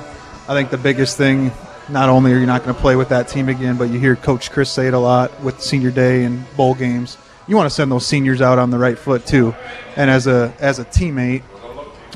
[0.47, 1.51] I think the biggest thing,
[1.88, 4.14] not only are you not going to play with that team again, but you hear
[4.14, 7.16] Coach Chryst say it a lot with senior day and bowl games.
[7.49, 9.55] You want to send those seniors out on the right foot too.
[9.97, 11.42] And as a as a teammate,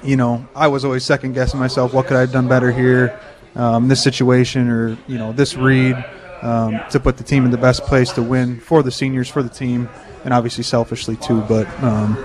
[0.02, 1.94] you know, I was always second guessing myself.
[1.94, 3.18] What could I have done better here,
[3.54, 5.96] um, this situation, or you know, this read
[6.42, 9.42] um, to put the team in the best place to win for the seniors, for
[9.42, 9.88] the team,
[10.24, 11.40] and obviously selfishly too.
[11.42, 12.16] But um,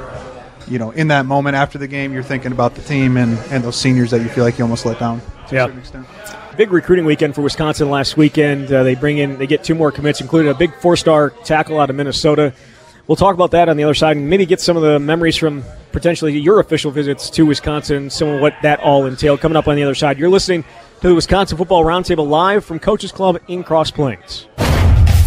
[0.68, 3.64] you know, in that moment after the game, you're thinking about the team and, and
[3.64, 5.64] those seniors that you feel like you almost let down to Yeah.
[5.64, 6.08] a certain extent.
[6.58, 8.72] Big recruiting weekend for Wisconsin last weekend.
[8.72, 11.90] Uh, they bring in, they get two more commits, including a big four-star tackle out
[11.90, 12.54] of Minnesota.
[13.08, 15.38] We'll talk about that on the other side, and maybe get some of the memories
[15.38, 19.42] from potentially your official visits to Wisconsin, some of what that all entailed.
[19.42, 20.64] Coming up on the other side, you're listening
[21.02, 24.48] to the Wisconsin Football Roundtable live from Coaches Club in Cross Plains.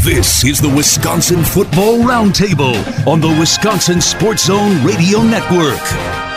[0.03, 6.28] This is the Wisconsin Football Roundtable on the Wisconsin Sports Zone Radio Network.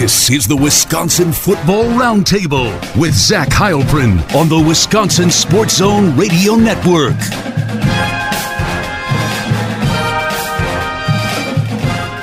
[0.00, 6.54] This is the Wisconsin Football Roundtable with Zach Heilprin on the Wisconsin Sports Zone Radio
[6.54, 7.16] Network.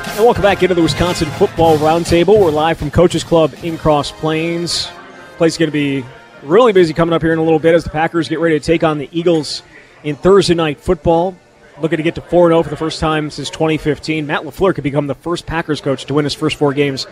[0.07, 2.39] And welcome back into the Wisconsin Football Roundtable.
[2.39, 4.87] We're live from Coaches Club in Cross Plains.
[5.35, 6.05] Place is going to be
[6.43, 8.65] really busy coming up here in a little bit as the Packers get ready to
[8.65, 9.63] take on the Eagles
[10.01, 11.35] in Thursday night football.
[11.81, 14.25] Looking to get to 4 0 for the first time since 2015.
[14.25, 17.05] Matt LaFleur could become the first Packers coach to win his first four games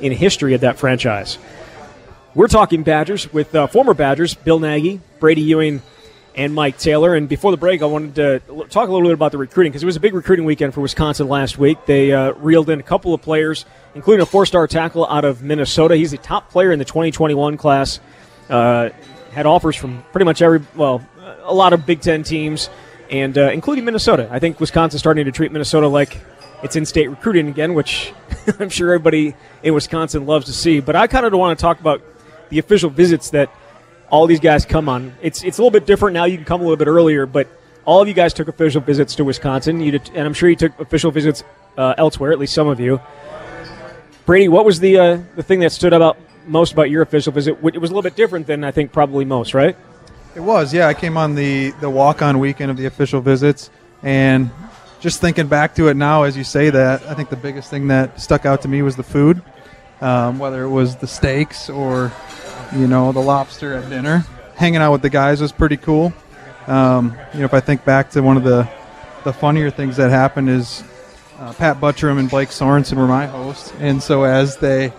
[0.00, 1.38] in history of that franchise.
[2.34, 5.82] We're talking Badgers with uh, former Badgers, Bill Nagy, Brady Ewing,
[6.36, 7.14] and Mike Taylor.
[7.14, 9.82] And before the break, I wanted to talk a little bit about the recruiting because
[9.82, 11.84] it was a big recruiting weekend for Wisconsin last week.
[11.86, 15.42] They uh, reeled in a couple of players, including a four star tackle out of
[15.42, 15.96] Minnesota.
[15.96, 17.98] He's the top player in the 2021 class.
[18.48, 18.90] Uh,
[19.32, 21.04] had offers from pretty much every, well,
[21.42, 22.70] a lot of Big Ten teams,
[23.10, 24.28] and uh, including Minnesota.
[24.30, 26.18] I think Wisconsin's starting to treat Minnesota like
[26.62, 28.12] it's in state recruiting again, which
[28.58, 30.80] I'm sure everybody in Wisconsin loves to see.
[30.80, 32.02] But I kind of want to talk about
[32.48, 33.50] the official visits that
[34.10, 35.14] all these guys come on.
[35.22, 36.24] It's it's a little bit different now.
[36.24, 37.48] You can come a little bit earlier, but
[37.84, 39.80] all of you guys took official visits to Wisconsin.
[39.80, 41.44] You did, and I'm sure you took official visits
[41.76, 42.32] uh, elsewhere.
[42.32, 43.00] At least some of you.
[44.26, 47.52] Brady, what was the uh, the thing that stood out most about your official visit?
[47.62, 49.76] It was a little bit different than I think probably most, right?
[50.34, 50.86] It was, yeah.
[50.86, 53.70] I came on the the walk on weekend of the official visits,
[54.02, 54.50] and
[55.00, 57.88] just thinking back to it now, as you say that, I think the biggest thing
[57.88, 59.42] that stuck out to me was the food,
[60.00, 62.12] um, whether it was the steaks or
[62.74, 64.24] you know the lobster at dinner.
[64.56, 66.12] Hanging out with the guys was pretty cool.
[66.66, 68.68] Um, you know, if I think back to one of the
[69.24, 70.82] the funnier things that happened is
[71.38, 74.92] uh, Pat Butrym and Blake Sorensen were my hosts, and so as they,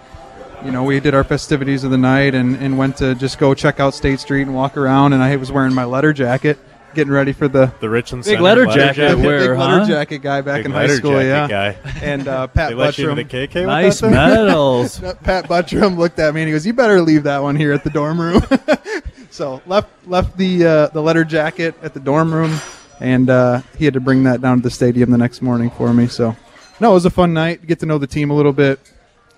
[0.63, 3.53] you know, we did our festivities of the night and, and went to just go
[3.53, 6.57] check out State Street and walk around, and I was wearing my letter jacket,
[6.93, 9.87] getting ready for the The Richland Big Center letter jacket big wear, letter huh?
[9.87, 11.47] jacket guy back Big in high letter school, jacket yeah.
[11.73, 11.99] guy.
[12.01, 14.11] And uh, Pat They let you Butrym, into the KK with Nice that thing?
[14.15, 14.99] medals.
[15.23, 17.83] Pat Butrym looked at me and he goes, "You better leave that one here at
[17.83, 18.41] the dorm room."
[19.29, 22.57] so left left the uh, the letter jacket at the dorm room,
[22.99, 25.93] and uh, he had to bring that down to the stadium the next morning for
[25.93, 26.07] me.
[26.07, 26.35] So
[26.79, 27.65] no, it was a fun night.
[27.65, 28.79] Get to know the team a little bit,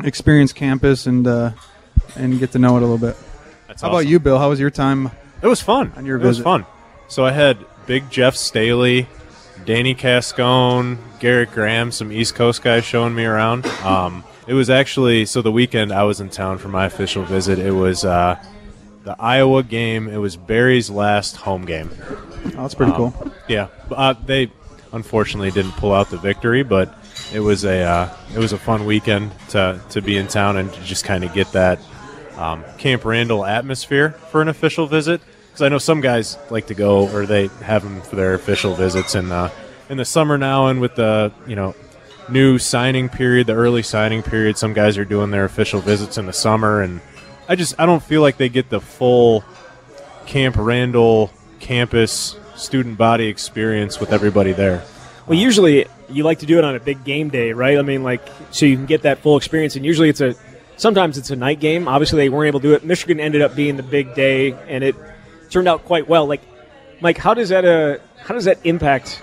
[0.03, 1.51] experience campus, and uh,
[2.15, 3.15] and get to know it a little bit.
[3.67, 3.99] That's How awesome.
[4.01, 4.37] about you, Bill?
[4.37, 5.11] How was your time?
[5.41, 5.91] It was fun.
[5.95, 6.43] On your it was visit.
[6.43, 6.65] fun.
[7.11, 9.05] So I had Big Jeff Staley,
[9.65, 13.65] Danny Cascone, Garrett Graham, some East Coast guys showing me around.
[13.83, 17.59] Um, it was actually so the weekend I was in town for my official visit.
[17.59, 18.41] It was uh,
[19.03, 20.07] the Iowa game.
[20.07, 21.89] It was Barry's last home game.
[22.01, 23.31] Oh, that's pretty Um, cool.
[23.49, 24.49] Yeah, uh, they
[24.93, 26.97] unfortunately didn't pull out the victory, but
[27.33, 30.71] it was a uh, it was a fun weekend to to be in town and
[30.71, 31.77] to just kind of get that
[32.37, 35.19] um, Camp Randall atmosphere for an official visit.
[35.51, 38.73] Because I know some guys like to go or they have them for their official
[38.73, 39.51] visits in the
[39.89, 41.75] in the summer now, and with the you know
[42.29, 46.25] new signing period, the early signing period, some guys are doing their official visits in
[46.25, 47.01] the summer, and
[47.49, 49.43] I just I don't feel like they get the full
[50.25, 54.83] Camp Randall campus student body experience with everybody there.
[55.27, 57.77] Well, usually you like to do it on a big game day, right?
[57.77, 59.75] I mean, like so you can get that full experience.
[59.75, 60.35] And usually it's a
[60.77, 61.87] sometimes it's a night game.
[61.87, 62.83] Obviously, they weren't able to do it.
[62.83, 64.95] Michigan ended up being the big day, and it
[65.51, 66.25] turned out quite well.
[66.25, 66.41] Like,
[67.01, 69.21] Mike, how does that uh how does that impact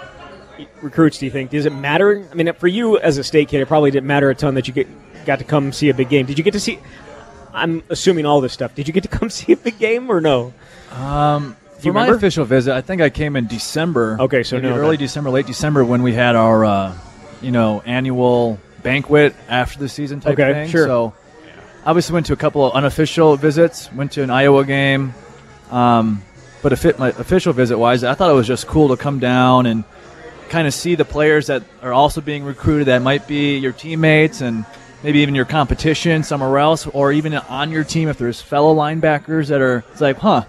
[0.83, 1.19] recruits?
[1.19, 2.27] Do you think does it matter?
[2.31, 4.69] I mean, for you as a state kid, it probably didn't matter a ton that
[4.69, 4.87] you get
[5.27, 6.27] got to come see a big game.
[6.27, 6.79] Did you get to see?
[7.53, 8.75] I'm assuming all this stuff.
[8.75, 10.53] Did you get to come see a big game or no?
[10.93, 12.17] Um, Do for you my remember?
[12.19, 14.17] official visit, I think I came in December.
[14.21, 14.97] Okay, so no, early.
[14.97, 16.95] December, late December, when we had our, uh,
[17.43, 20.71] you know, annual banquet after the season type Okay, thing.
[20.71, 20.87] sure.
[20.87, 21.15] So,
[21.85, 23.93] obviously went to a couple of unofficial visits.
[23.93, 25.15] Went to an Iowa game,
[25.71, 26.23] um,
[26.63, 29.19] but a fit, my official visit wise, I thought it was just cool to come
[29.19, 29.85] down and
[30.49, 34.41] kind of see the players that are also being recruited that might be your teammates
[34.41, 34.65] and
[35.03, 39.49] maybe even your competition somewhere else or even on your team if there's fellow linebackers
[39.49, 40.43] that are it's like huh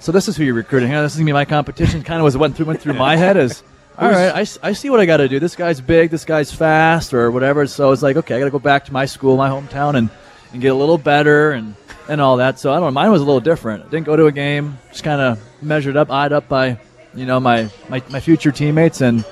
[0.00, 1.02] so this is who you're recruiting huh?
[1.02, 2.02] this is going to be my competition.
[2.02, 3.62] Kind of was went through went through my head as
[3.98, 5.38] all right, I, I see what i got to do.
[5.38, 7.66] This guy's big this guy's fast or whatever.
[7.66, 10.10] So it's like okay i got to go back to my school my hometown and,
[10.52, 11.76] and get a little better and
[12.08, 14.26] and all that so i don't know mine was a little different didn't go to
[14.26, 16.78] a game just kind of measured up eyed up by
[17.14, 19.24] you know my, my my future teammates and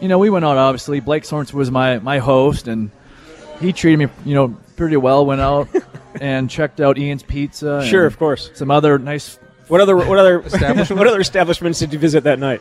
[0.00, 2.90] you know we went out obviously blake sorensen was my my host and
[3.60, 5.68] he treated me you know pretty well went out
[6.20, 8.50] and checked out ian's pizza and Sure, of course.
[8.54, 9.38] some other nice
[9.68, 10.40] What other what other
[10.94, 12.60] what other establishments did you visit that night?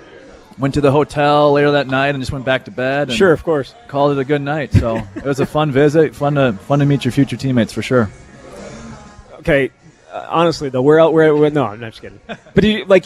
[0.60, 3.32] went to the hotel later that night and just went back to bed and Sure,
[3.32, 3.74] of course.
[3.88, 6.86] called it a good night so it was a fun visit fun to fun to
[6.86, 8.10] meet your future teammates for sure
[9.42, 9.72] Okay,
[10.12, 11.14] uh, honestly though, we're out.
[11.14, 12.20] We're, we're no, I'm not just kidding.
[12.54, 13.06] But you like,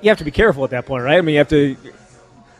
[0.00, 1.18] you have to be careful at that point, right?
[1.18, 1.76] I mean, you have to.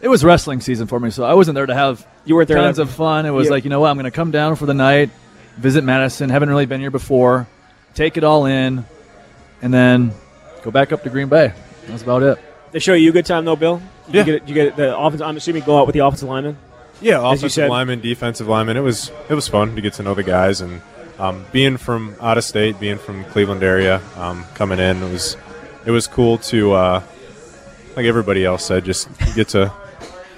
[0.01, 2.57] it was wrestling season for me so i wasn't there to have You weren't there.
[2.59, 3.27] tons to- of fun.
[3.27, 3.53] It was Yeah.
[3.53, 5.11] like, you know what, I'm going to come down for the night,
[5.57, 6.31] visit Madison.
[6.31, 7.47] Haven't really been here before.
[7.95, 8.85] Take it all in,
[9.63, 10.13] and then
[10.63, 11.53] go back up to Green Bay.
[11.87, 12.39] That's about it.
[12.73, 13.83] They show you a good time though, Bill.
[14.07, 14.21] Did Yeah.
[14.25, 15.21] You get, you get the offense.
[15.23, 16.57] I'm assuming go out with the offensive lineman.
[17.01, 18.77] Yeah, As you offensive lineman, defensive lineman.
[18.77, 20.81] It was it was fun to get to know the guys and
[21.21, 25.37] um, being from out of state, being from Cleveland area, um, coming in it was
[25.87, 27.03] it was cool to uh,
[27.97, 29.73] like everybody else said, just get to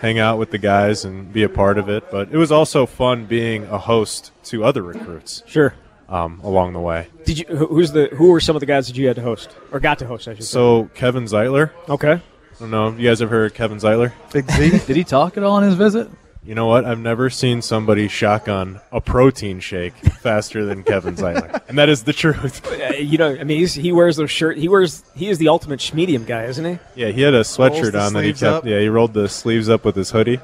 [0.00, 2.10] hang out with the guys and be a part of it.
[2.10, 5.74] But it was also fun being a host to other recruits Sure.
[6.08, 7.06] um, along the way.
[7.24, 7.44] Did you?
[7.46, 8.06] who- Who's the?
[8.06, 10.26] Who were some of the guys that you had to host or got to host?
[10.28, 11.70] I should So Kevin Zeitler.
[11.88, 12.12] Okay.
[12.14, 12.20] I
[12.64, 14.12] don't know, you guys ever heard of Kevin Zeitler?
[14.32, 14.78] Big Z.
[14.86, 16.08] Did he talk at all on his visit?
[16.44, 16.84] You know what?
[16.84, 22.02] I've never seen somebody shotgun a protein shake faster than Kevin Zeitler, and that is
[22.02, 22.60] the truth.
[22.82, 24.56] Uh, you know, I mean, he's, he wears those shirt.
[24.58, 25.04] He wears.
[25.14, 26.78] He is the ultimate schmedium guy, isn't he?
[26.96, 28.42] Yeah, he had a sweatshirt on that he kept.
[28.42, 28.66] up.
[28.66, 30.40] Yeah, he rolled the sleeves up with his hoodie.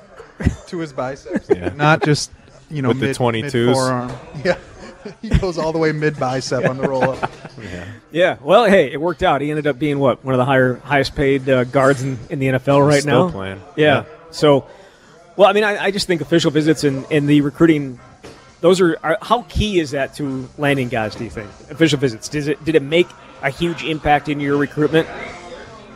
[0.69, 1.49] to his biceps.
[1.55, 1.71] Yeah.
[1.75, 2.31] Not just
[2.71, 4.19] you know With the mid, 22s.
[4.45, 4.57] Yeah,
[5.21, 7.31] he goes all the way mid bicep on the roll up.
[7.61, 7.89] Yeah.
[8.13, 8.37] yeah.
[8.41, 9.41] Well, hey, it worked out.
[9.41, 12.39] He ended up being what one of the higher, highest paid uh, guards in, in
[12.39, 13.33] the NFL right Still now.
[13.33, 13.61] playing.
[13.77, 14.05] Yeah.
[14.31, 14.67] So,
[15.39, 17.99] well, I mean, I, I just think official visits and, and the recruiting
[18.61, 21.15] those are, are how key is that to landing guys?
[21.15, 22.29] Do you think official visits?
[22.29, 23.07] Does it did it make
[23.41, 25.07] a huge impact in your recruitment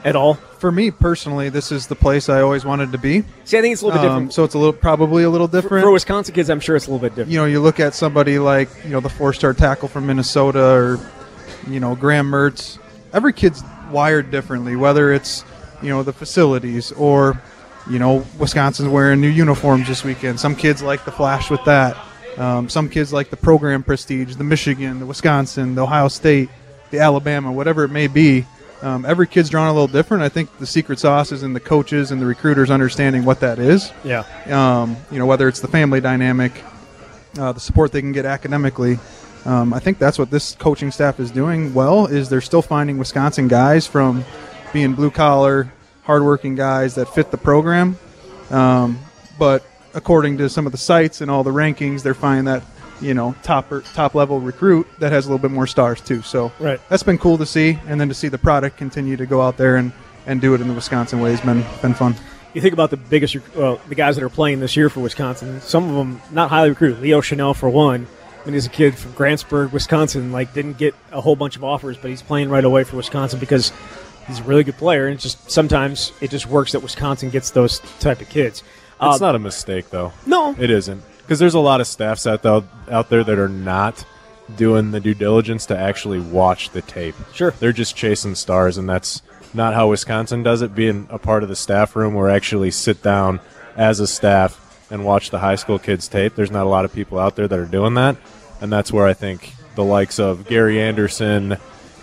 [0.05, 0.35] at all?
[0.35, 3.25] For me personally, this is the place I always wanted to be.
[3.45, 4.33] See, I think it's a little bit Um, different.
[4.35, 5.85] so it's a little probably a little For, different.
[5.85, 7.33] for Wisconsin kids, I'm sure it's a little bit different.
[7.33, 11.01] you know, you look at somebody like you know the four-star tackle from Minnesota or
[11.67, 12.79] you know Graham Mertz.
[13.13, 15.45] Every kid's wired differently, whether it's
[15.83, 17.43] you know the facilities or
[17.91, 20.39] you know Wisconsin's wearing new uniforms this weekend.
[20.41, 21.97] Some kids like the flash with that.
[22.39, 26.49] Um, some kids like the program prestige, the Michigan, the Wisconsin, the Ohio State,
[26.91, 28.47] the Alabama, whatever it may be.
[28.81, 30.23] Um, every kid's drawn a little different.
[30.25, 33.59] I think the secret sauce is in the coaches and the recruiters understanding what that
[33.61, 34.25] is Yeah.
[34.51, 36.53] um, you know, whether it's the family dynamic,
[37.39, 38.99] uh, the support they can get academically.
[39.45, 42.07] Um, I think that's what this coaching staff is doing well.
[42.07, 44.25] Is they're still finding Wisconsin guys from
[44.73, 47.97] being blue collar, hardworking guys that fit the program.
[48.51, 48.99] Um,
[49.39, 52.63] but according to some of the sites and all the rankings, they're finding that
[53.01, 56.23] you know top top level recruit that has a little bit more stars too.
[56.23, 56.81] So Right.
[56.89, 59.57] that's been cool to see, and then to see the product continue to go out
[59.57, 59.93] there and,
[60.27, 62.15] and do it in the Wisconsin way has been been fun.
[62.55, 65.63] You think about the biggest, well, the guys that are playing this year for Wisconsin.
[65.63, 67.01] Some of them not highly recruited.
[67.01, 68.07] Leo Chenal for one.
[68.43, 70.33] I mean, he's a kid from Grantsburg, Wisconsin.
[70.33, 73.41] Like, didn't get a whole bunch of offers, but he's playing right away for Wisconsin
[73.41, 73.73] because
[74.27, 75.07] he's a really good player.
[75.09, 78.63] And just sometimes it just works that Wisconsin gets those type of kids.
[79.01, 80.13] It's Uh, not a mistake, though.
[80.27, 81.03] No, It isn't.
[81.19, 82.45] Because there's a lot of staffs out,
[82.91, 84.05] out there that are not
[84.57, 87.15] doing the due diligence to actually watch the tape.
[87.33, 87.55] Sure.
[87.59, 89.23] They're just chasing stars, and that's
[89.55, 90.75] not how Wisconsin does it.
[90.75, 93.41] Being a part of the staff room where actually sit down
[93.77, 94.59] as a staff
[94.91, 96.35] and watch the high school kids tape.
[96.35, 98.17] There's not a lot of people out there that are doing that.
[98.61, 101.57] And that's where I think the likes of Gary Anderson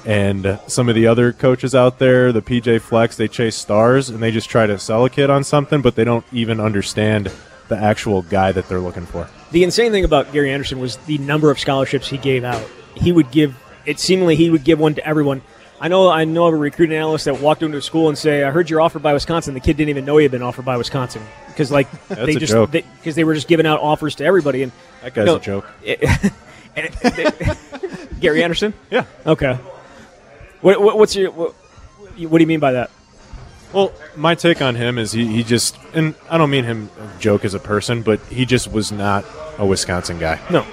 [0.05, 4.21] and some of the other coaches out there, the PJ Flecks, they chase stars and
[4.23, 7.31] they just try to sell a kid on something, but they don't even understand
[7.67, 9.29] the actual guy that they're looking for.
[9.51, 12.63] The insane thing about Gary Anderson was the number of scholarships he gave out.
[12.95, 15.41] He would give it seemingly he would give one to everyone.
[15.81, 18.43] I know I know of a recruiting analyst that walked into a school and say,
[18.43, 20.65] "I heard you're offered by Wisconsin." The kid didn't even know he had been offered
[20.65, 24.63] by Wisconsin because like they just because they, were just giving out offers to everybody.
[24.63, 25.35] And That guy's No.
[25.37, 25.67] a joke.
[26.75, 26.89] and
[28.19, 29.05] Gary Anderson, Yeah.
[29.25, 29.57] okay.
[30.61, 32.91] What, what, what's your what, what do you mean by that?
[33.71, 37.45] Well, my take on him is he, he just, and I don't mean him joke
[37.45, 39.25] as a person, but he just was not
[39.59, 40.65] a Wisconsin guy, No,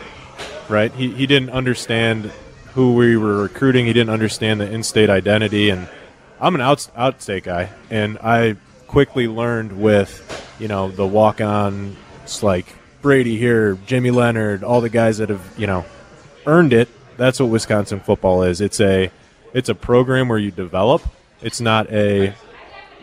[0.71, 0.91] right?
[0.93, 2.33] He, he didn't understand
[2.73, 3.85] who we were recruiting.
[3.85, 5.89] He didn't understand the in-state identity, and
[6.41, 12.43] I'm an out, outstate guy, and I quickly learned with, you know, the walk-on, it's
[12.43, 12.65] like
[13.03, 15.85] Brady here, Jimmy Leonhard, all the guys that have, you know,
[16.47, 16.89] earned it.
[17.19, 18.63] That's what Wisconsin football is.
[18.63, 19.11] It's a,
[19.57, 21.03] it's a program where you develop.
[21.41, 22.35] It's not a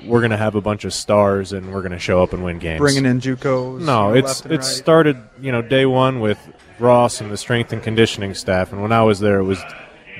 [0.05, 2.43] we're going to have a bunch of stars and we're going to show up and
[2.43, 2.79] win games.
[2.79, 3.79] Bringing in JUCOs.
[3.79, 4.63] no, know, it's it right.
[4.63, 6.37] started you know day one with
[6.77, 9.59] Ross and the strength and conditioning staff, and when I was there, it was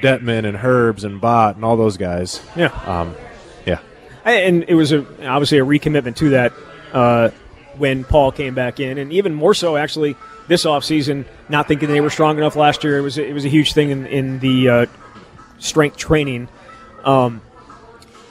[0.02, 2.41] Dettmann and Herbs and Bot and all those guys.
[2.56, 2.67] yeah.
[2.88, 3.15] Um,
[3.67, 3.80] yeah,
[4.26, 6.54] and it was a, obviously a recommitment to that
[6.93, 7.30] uh,
[7.78, 10.15] when Paul came back in, and even more so actually
[10.48, 12.98] this offseason, not thinking they were strong enough last year.
[12.98, 14.86] It was it was a huge thing in, in the uh,
[15.63, 16.47] strength training.
[17.04, 17.41] Um,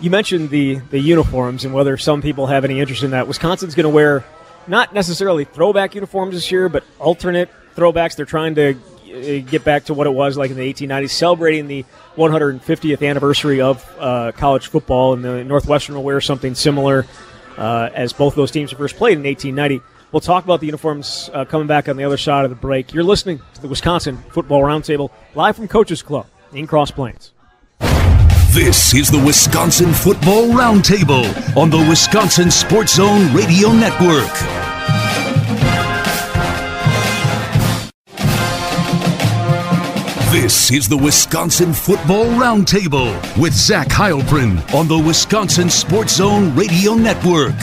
[0.01, 3.29] you mentioned the the uniforms and whether some people have any interest in that.
[3.29, 4.25] Wisconsin's going to wear
[4.66, 8.16] not necessarily throwback uniforms this year, but alternate throwbacks.
[8.16, 11.66] They're trying to uh, get back to what it was like in the 1890s, celebrating
[11.66, 11.85] the
[12.16, 15.14] 150th anniversary of uh, college football.
[15.14, 17.07] And the Northwestern will wear something similar
[17.57, 19.85] uh, as both those teams first played in 1890.
[20.11, 22.92] We'll talk about the uniforms uh, coming back on the other side of the break.
[22.92, 27.33] You're listening to the Wisconsin Football Roundtable live from Coaches Club in Cross Plains.
[28.53, 31.25] This is the Wisconsin Football Roundtable
[31.57, 34.31] on the Wisconsin Sports Zone Radio Network.
[40.31, 46.95] This is the Wisconsin Football Roundtable with Zach Heilprin on the Wisconsin Sports Zone Radio
[46.95, 47.55] Network.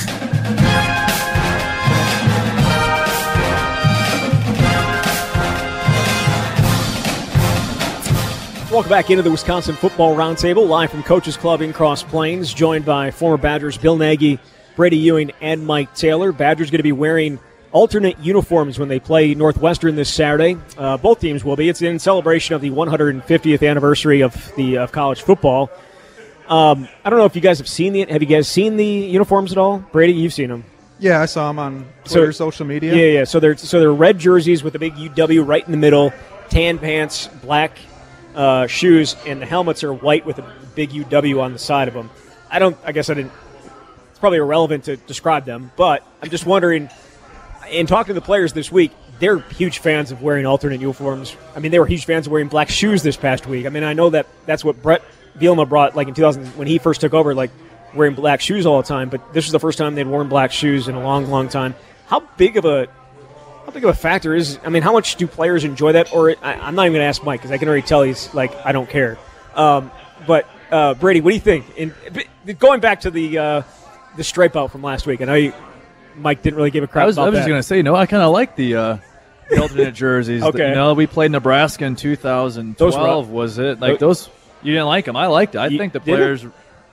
[8.71, 12.85] Welcome back into the Wisconsin Football Roundtable, live from Coaches Club in Cross Plains, joined
[12.85, 14.37] by former Badgers Bill Nagy,
[14.75, 16.31] Brady Ewing, and Mike Taylor.
[16.31, 17.39] Badgers going to be wearing
[17.71, 20.55] alternate uniforms when they play Northwestern this Saturday.
[20.77, 21.67] Uh, both teams will be.
[21.67, 25.71] It's in celebration of the 150th anniversary of the of college football.
[26.47, 28.05] Um, I don't know if you guys have seen the.
[28.05, 29.79] Have you guys seen the uniforms at all?
[29.79, 30.63] Brady, you've seen them.
[30.99, 32.93] Yeah, I saw them on So- Twitter, social media.
[32.93, 33.23] Yeah, yeah.
[33.23, 36.13] So they're so they're red jerseys with a big UW right in the middle,
[36.49, 37.71] tan pants, black
[38.35, 41.93] uh, shoes, and the helmets are white with a big UW on the side of
[41.93, 42.09] them.
[42.49, 42.77] I don't.
[42.83, 43.31] I guess I didn't.
[44.09, 46.89] It's probably irrelevant to describe them, but I'm just wondering.
[47.69, 51.35] In talking to the players this week, they're huge fans of wearing alternate uniforms.
[51.55, 53.67] I mean, they were huge fans of wearing black shoes this past week.
[53.67, 55.03] I mean, I know that that's what Bret
[55.37, 57.51] Bielema brought, like in 2000 when he first took over, like
[57.93, 59.09] wearing black shoes all the time.
[59.09, 61.75] But this was the first time they'd worn black shoes in a long, long time.
[62.07, 62.87] How big of a
[63.69, 64.57] how big of a factor is?
[64.65, 66.11] I mean, how much do players enjoy that?
[66.11, 68.33] Or I, I'm not even going to ask Mike because I can already tell he's
[68.33, 69.19] like, I don't care.
[69.53, 69.91] Um,
[70.25, 71.65] but uh, Brady, what do you think?
[71.77, 71.93] In,
[72.57, 73.61] going back to the uh,
[74.17, 75.53] the stripe out from last week, I know you,
[76.15, 77.95] Mike didn't really give a crap I was, I was just going to say, no,
[77.95, 78.97] I kind of like the, uh,
[79.51, 80.41] the alternate jerseys.
[80.49, 80.73] Okay.
[80.73, 83.79] Know, we played Nebraska in 2012, Those were- was it?
[83.79, 84.29] Like Those-
[84.63, 85.15] you didn't like them.
[85.15, 85.59] I liked it.
[85.59, 86.43] I You- think the players,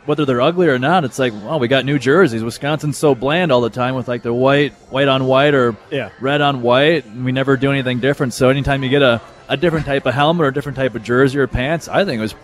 [0.07, 2.43] whether they're ugly or not, it's like, well, we got new jerseys.
[2.45, 6.11] Wisconsin's so bland all the time with like the white, white on white or Yeah.
[6.21, 7.05] red on white.
[7.05, 8.33] And we never do anything different.
[8.35, 11.03] So anytime you get a, a different type of helmet or a different type of
[11.03, 12.35] jersey or pants, I think it was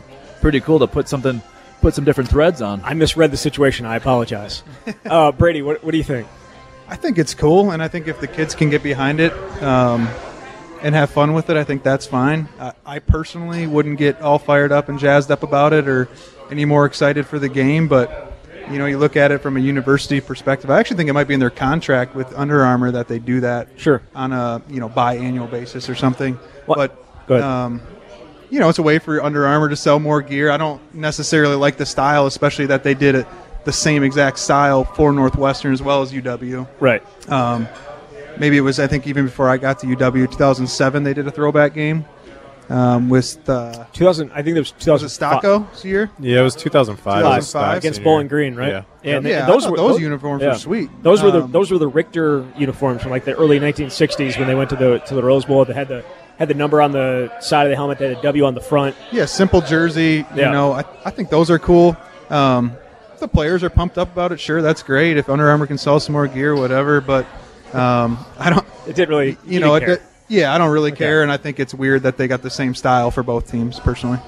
[0.41, 1.41] pretty cool to put something,
[1.81, 2.81] put some different threads on.
[2.85, 3.87] I misread the situation.
[3.87, 4.63] I apologize.
[5.07, 6.27] uh, Brady, what, what do you think?
[6.89, 9.33] I think it's cool, and I think if the kids can get behind it
[9.63, 10.09] um,
[10.83, 12.49] and have fun with it, I think that's fine.
[12.61, 16.09] I, I personally wouldn't get all fired up and jazzed up about it or
[16.53, 18.33] any more excited for the game, but
[18.71, 20.71] you know, you look at it from a university perspective.
[20.71, 23.41] I actually think it might be in their contract with Under Armour that they do
[23.41, 24.03] that Sure.
[24.15, 26.39] on a you know biannual basis or something.
[26.67, 27.45] What- But Go ahead.
[27.49, 27.81] um,
[28.51, 30.51] you know, it's a way for Under Armour to sell more gear.
[30.51, 33.27] I don't necessarily like the style, especially that they did it
[33.65, 36.67] the same exact style for Northwestern as well as UW.
[36.81, 37.03] Right.
[37.31, 37.67] Um,
[38.39, 41.31] maybe it was I think even before I got to UW, 2007 they did a
[41.31, 42.05] throwback game
[42.73, 44.33] um, with uh, 2000.
[44.33, 44.93] I think it was 2000.
[44.93, 46.11] was it Stocco year?
[46.19, 47.19] Yeah, it was 2005.
[47.21, 48.05] 2005 against Senior.
[48.05, 48.85] Bowling Green, right?
[49.03, 49.17] Yeah.
[49.17, 50.91] And Yeah, those were thought those uniforms were sweet.
[51.03, 54.49] Those were the Um, those were the Richter uniforms from like the early 1960s when
[54.49, 55.65] they went to the to the Rose Bowl.
[55.65, 56.05] They had the
[56.39, 58.61] had the number on the side of the helmet, they had a W on the
[58.61, 58.97] front.
[59.13, 60.25] Yeah, simple jersey.
[60.35, 60.47] Yeah.
[60.47, 61.97] You know, I, I think those are cool.
[62.31, 62.73] Um,
[63.13, 65.19] if the players are pumped up about it, sure, that's great.
[65.19, 67.01] If Under Armour can sell some more gear, whatever.
[67.03, 67.27] But
[67.75, 68.67] um, I don't.
[68.87, 70.09] It didn't really, You, know, didn't it, care.
[70.29, 72.75] Yeah, I don't really care, and I think it's weird that they got the same
[72.75, 73.79] style for both teams.
[73.81, 74.19] Personally,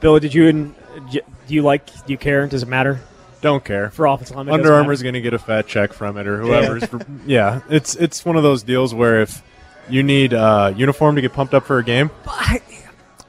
[0.00, 0.74] Bill, did you
[1.10, 1.86] do you like?
[1.86, 2.46] Do you care?
[2.46, 3.00] Does it matter
[3.40, 3.90] Don't care.
[3.90, 4.54] for offensive linemen?
[4.54, 6.84] Under Doesn't Armour's going to get a fat check from it, or whoever's.
[7.26, 9.42] yeah, it's it's one of those deals where if
[9.88, 12.62] you need uh, uniform to get pumped up for a game, matter.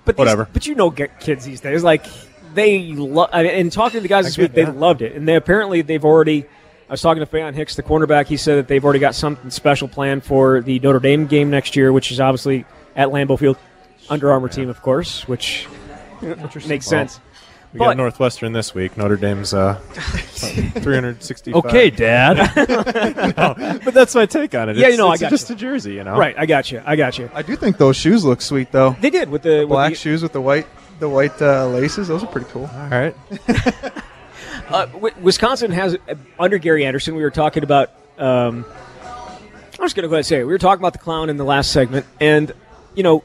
[0.04, 0.48] But these- Whatever.
[0.52, 2.06] but you know, get kids these days like
[2.54, 3.30] they love.
[3.32, 5.36] I mean, And talking to the guys this get week, they loved it, and they
[5.36, 6.46] apparently they've already.
[6.92, 8.28] I was talking to Faion Hicks, the cornerback.
[8.28, 11.78] He said that they've already got something special planned for the Notre Dame game next
[11.78, 12.66] year, which is obviously
[12.98, 13.56] at Lambeau Field.
[14.10, 15.68] Under Armour team, of course, which
[16.68, 17.22] makes sense.
[17.72, 18.98] we But- got Northwestern this week.
[18.98, 21.64] Notre Dame's uh, 365.
[21.64, 22.52] Okay, Dad.
[23.86, 24.76] but that's my take on it.
[24.76, 25.56] Yeah, It's- you know, I got just you.
[25.56, 26.18] a jersey, you know.
[26.18, 26.82] Right, I got you.
[26.86, 27.30] I got you.
[27.34, 28.98] I do think those shoes look sweet though.
[29.00, 30.68] They did with the, with Black the- shoes with the white
[31.00, 32.10] the white uh, laces.
[32.10, 32.70] Those are pretty cool.
[32.74, 33.16] All right.
[34.74, 35.98] Uh, Wi- Wisconsin has
[36.40, 37.16] under Gary Anderson.
[37.16, 37.92] We were talking about.
[38.18, 38.66] Um,
[39.04, 40.44] I'm just going to go ahead and say it.
[40.46, 42.52] We were talking about the clown in the last segment, and
[42.94, 43.24] you know,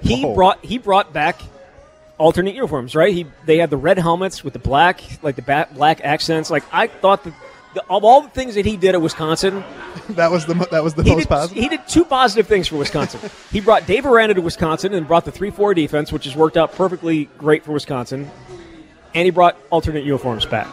[0.00, 0.34] he Whoa.
[0.34, 1.40] brought he brought back
[2.18, 2.94] alternate uniforms.
[2.94, 3.12] Right?
[3.12, 6.50] He they had the red helmets with the black like the ba- black accents.
[6.50, 7.34] Like I thought that.
[7.74, 9.64] The, of all the things that he did at Wisconsin,
[10.10, 11.62] that was the that was the most did, positive.
[11.62, 13.18] he did two positive things for Wisconsin.
[13.50, 16.58] he brought Dave Aranda to Wisconsin and brought the 3 4 defense, which has worked
[16.58, 18.30] out perfectly great for Wisconsin.
[19.14, 20.68] And he brought alternate uniforms back.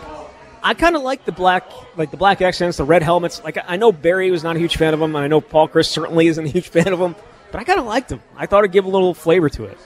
[0.62, 1.66] I kind of like the black,
[1.98, 3.42] like the black accents, the red helmets.
[3.44, 5.68] Like I know Barry was not a huge fan of them, and I know Paul
[5.70, 7.16] Chryst certainly isn't a huge fan of them.
[7.52, 8.22] But I kind of liked them.
[8.36, 9.78] I thought it'd give a little flavor to it.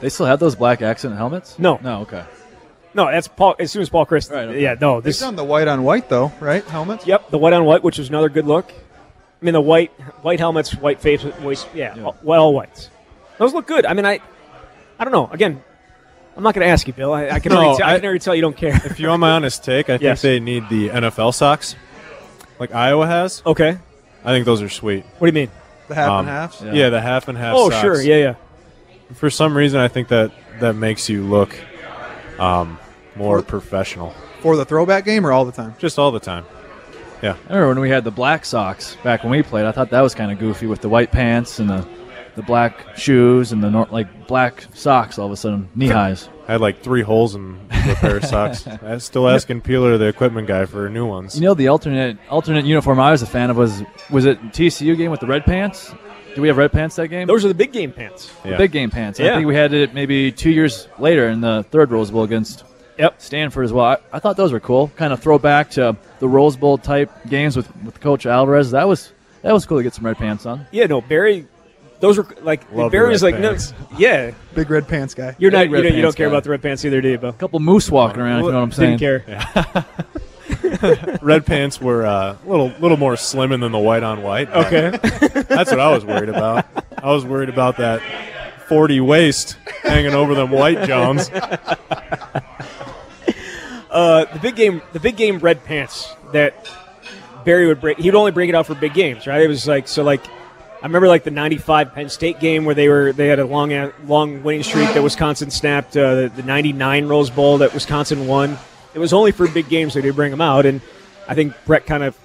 [0.00, 1.58] they still have those black accent helmets?
[1.58, 1.78] No.
[1.82, 2.24] No, okay.
[2.94, 3.56] No, that's Paul.
[3.58, 4.62] As soon as Paul Chryst, Right, okay.
[4.62, 6.64] yeah, no, They've this, done the white on white though, right?
[6.64, 7.06] Helmets.
[7.06, 8.72] Yep, the white on white, which was another good look.
[8.72, 9.90] I mean, the white
[10.22, 12.04] white helmets, white face, white, yeah, Yeah.
[12.04, 12.88] All, well, all whites.
[13.36, 13.84] Those look good.
[13.86, 14.20] I mean, I,
[14.98, 15.28] I don't know.
[15.30, 15.62] Again,
[16.38, 17.12] I'm not going to ask you, Bill.
[17.12, 18.80] I, I can No, already tell, I, I- can already tell you don't care.
[18.84, 20.22] If you want my honest take, I think Yes.
[20.22, 21.74] they need the NFL socks,
[22.60, 23.42] like Iowa has.
[23.44, 23.76] okay,
[24.24, 25.04] I think those are sweet.
[25.18, 25.50] what do you mean?
[25.88, 26.62] The half Um, and halves.
[26.62, 26.72] Yeah.
[26.72, 27.54] Yeah, the half and half.
[27.56, 27.80] oh, socks.
[27.82, 28.34] sure, yeah, yeah.
[29.14, 30.30] For some reason, I think that
[30.60, 31.56] that makes you look
[32.38, 32.78] um,
[33.16, 35.74] more For- professional, For the throwback game or all the time?
[35.78, 36.44] just all the time.
[37.20, 37.34] Yeah.
[37.48, 39.64] I remember when we had the black socks back when we played.
[39.66, 41.84] I thought that was kind of goofy with the white pants and the
[42.38, 45.18] the black shoes and the nor- like black socks.
[45.18, 46.28] All of a sudden, knee highs.
[46.48, 48.66] I had like three holes in a pair of socks.
[48.82, 51.34] I'm still asking Peeler, the equipment guy, for new ones.
[51.34, 54.96] You know, the alternate alternate uniform I was a fan of was was it TCU
[54.96, 55.92] game with the red pants?
[56.34, 57.26] Do we have red pants that game?
[57.26, 58.30] Those are the big game pants.
[58.44, 58.56] The Yeah.
[58.56, 59.18] big game pants.
[59.20, 59.34] I Yeah.
[59.36, 62.64] think we had it maybe two years later in the third Rose Bowl against
[62.98, 63.14] Yep.
[63.20, 63.84] Stanford as well.
[63.84, 64.90] I, I thought those were cool.
[64.96, 68.70] Kind of throwback to the Rose Bowl type games with, with Coach Alvarez.
[68.72, 69.12] That was
[69.42, 70.66] that was cool to get some red pants on.
[70.72, 71.46] Yeah, no, Barry.
[72.00, 73.72] Those were like Love the Barry was like, pants.
[73.90, 74.30] no, yeah.
[74.54, 75.34] Big red pants guy.
[75.38, 75.66] You're not.
[75.68, 76.32] You, red don't- you don't care guy.
[76.32, 77.30] about the red pants either, do you, Bill?
[77.30, 78.40] A couple moose walking around.
[78.40, 78.98] if you know what I'm saying?
[78.98, 79.84] Didn't care.
[81.22, 84.48] red pants were uh, a little little more slimming than the white on white.
[84.50, 84.90] Okay.
[85.48, 86.66] That's what I was worried about.
[87.02, 88.00] I was worried about that
[88.68, 91.30] 40 waist hanging over them white Jones.
[93.90, 96.70] Uh, the big game, the big game red pants that
[97.44, 97.98] Barry would break.
[97.98, 99.40] He would only break it out for big games, right?
[99.40, 100.02] It was like so.
[100.02, 100.22] Like
[100.80, 103.92] I remember, like the '95 Penn State game where they were they had a long
[104.06, 105.96] long winning streak that Wisconsin snapped.
[105.96, 108.56] Uh, the '99 Rose Bowl that Wisconsin won.
[108.94, 110.80] It was only for big games that they bring them out, and
[111.26, 112.16] I think Brett kind of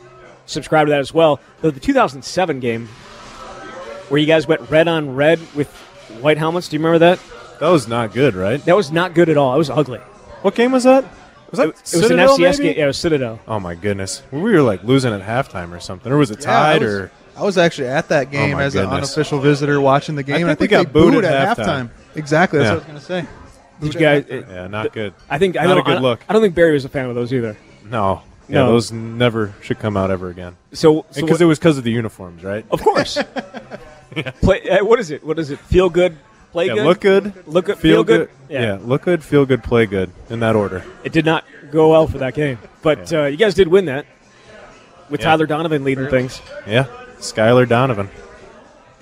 [0.46, 1.40] subscribed to that as well.
[1.62, 2.88] Though the 2007 game
[4.10, 5.72] where you guys went red on red with
[6.22, 7.20] white helmets, do you remember that?
[7.60, 8.64] That was not good, right?
[8.66, 9.56] That was not good at all.
[9.56, 10.00] It was ugly.
[10.42, 11.06] What game was that?
[11.52, 12.64] Was that It, it was an FCS maybe?
[12.70, 12.78] game.
[12.78, 13.40] Yeah, it was Citadel.
[13.48, 16.50] Oh my goodness, we were like losing at halftime or something, or was it Yeah,
[16.60, 16.82] I tied?
[16.84, 20.16] was- or I was actually at that game Oh my as an unofficial visitor watching
[20.16, 20.48] the game.
[20.48, 21.66] I and think we I think got they booed booed at at halftime.
[21.66, 21.90] halftime.
[22.16, 22.60] Exactly.
[22.60, 22.74] That's Yeah.
[22.76, 23.34] what I was going to say.
[23.82, 24.24] Did you guys?
[24.26, 24.50] halftime.
[24.50, 25.14] yeah, not good.
[25.30, 26.20] I think I Not don't, a good look.
[26.30, 27.58] I don't think Barry was a fan of those either.
[27.90, 28.68] No, yeah, No.
[28.68, 30.56] those never should come out ever again.
[30.74, 32.66] So, so Because what- it was because of the uniforms, right?
[32.72, 33.18] of course.
[34.42, 34.70] Play.
[34.70, 35.24] Uh, what is it?
[35.24, 35.58] What is it?
[35.60, 36.16] Feel good.
[36.52, 36.86] Play yeah, good.
[36.86, 37.78] look good, Look good.
[37.80, 38.30] feel, Feel, good.
[38.48, 38.78] Yeah.
[38.80, 40.84] look good, feel good, play good, in that order.
[41.04, 44.06] It did not go well for that game, but uh, you guys did win that
[45.10, 45.26] with Yeah.
[45.30, 46.40] Tyler Donovan leading things.
[46.68, 46.86] Yeah,
[47.24, 48.10] Skylar Donovan.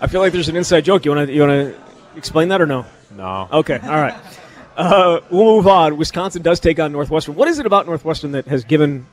[0.00, 1.04] I feel like there's an inside joke.
[1.04, 1.80] You want to you want to
[2.16, 2.86] explain that or no?
[3.16, 3.78] No, Okay.
[3.82, 4.14] All right.
[4.76, 5.96] Uh, we'll move on.
[5.96, 7.34] Wisconsin does take on Northwestern.
[7.34, 9.06] What is it about Northwestern that has given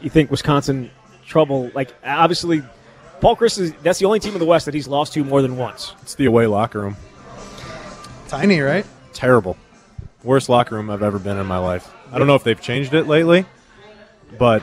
[0.00, 0.90] you think Wisconsin
[1.26, 1.70] trouble?
[1.74, 2.62] Like obviously,
[3.20, 5.42] Paul Chryst is that's the only team in the West that he's lost to more
[5.42, 5.94] than once.
[6.02, 6.96] it's the away locker room.
[8.28, 8.86] Tiny, right?
[9.12, 9.58] Terrible,
[10.24, 11.92] worst locker room I've ever been in my life.
[12.10, 13.44] I don't know if they've changed it lately,
[14.38, 14.62] but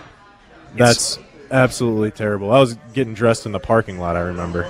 [0.76, 1.20] that's
[1.52, 2.52] absolutely terrible.
[2.52, 4.16] I was getting dressed in the parking lot.
[4.16, 4.64] I remember.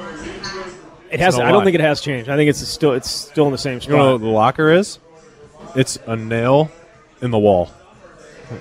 [1.12, 1.38] It has.
[1.38, 1.64] no I don't lie.
[1.66, 2.30] think it has changed.
[2.30, 3.92] I think it's still it's still in the same You spot.
[3.98, 5.00] know what the locker is?
[5.76, 6.72] It's a nail
[7.22, 7.72] in the wall.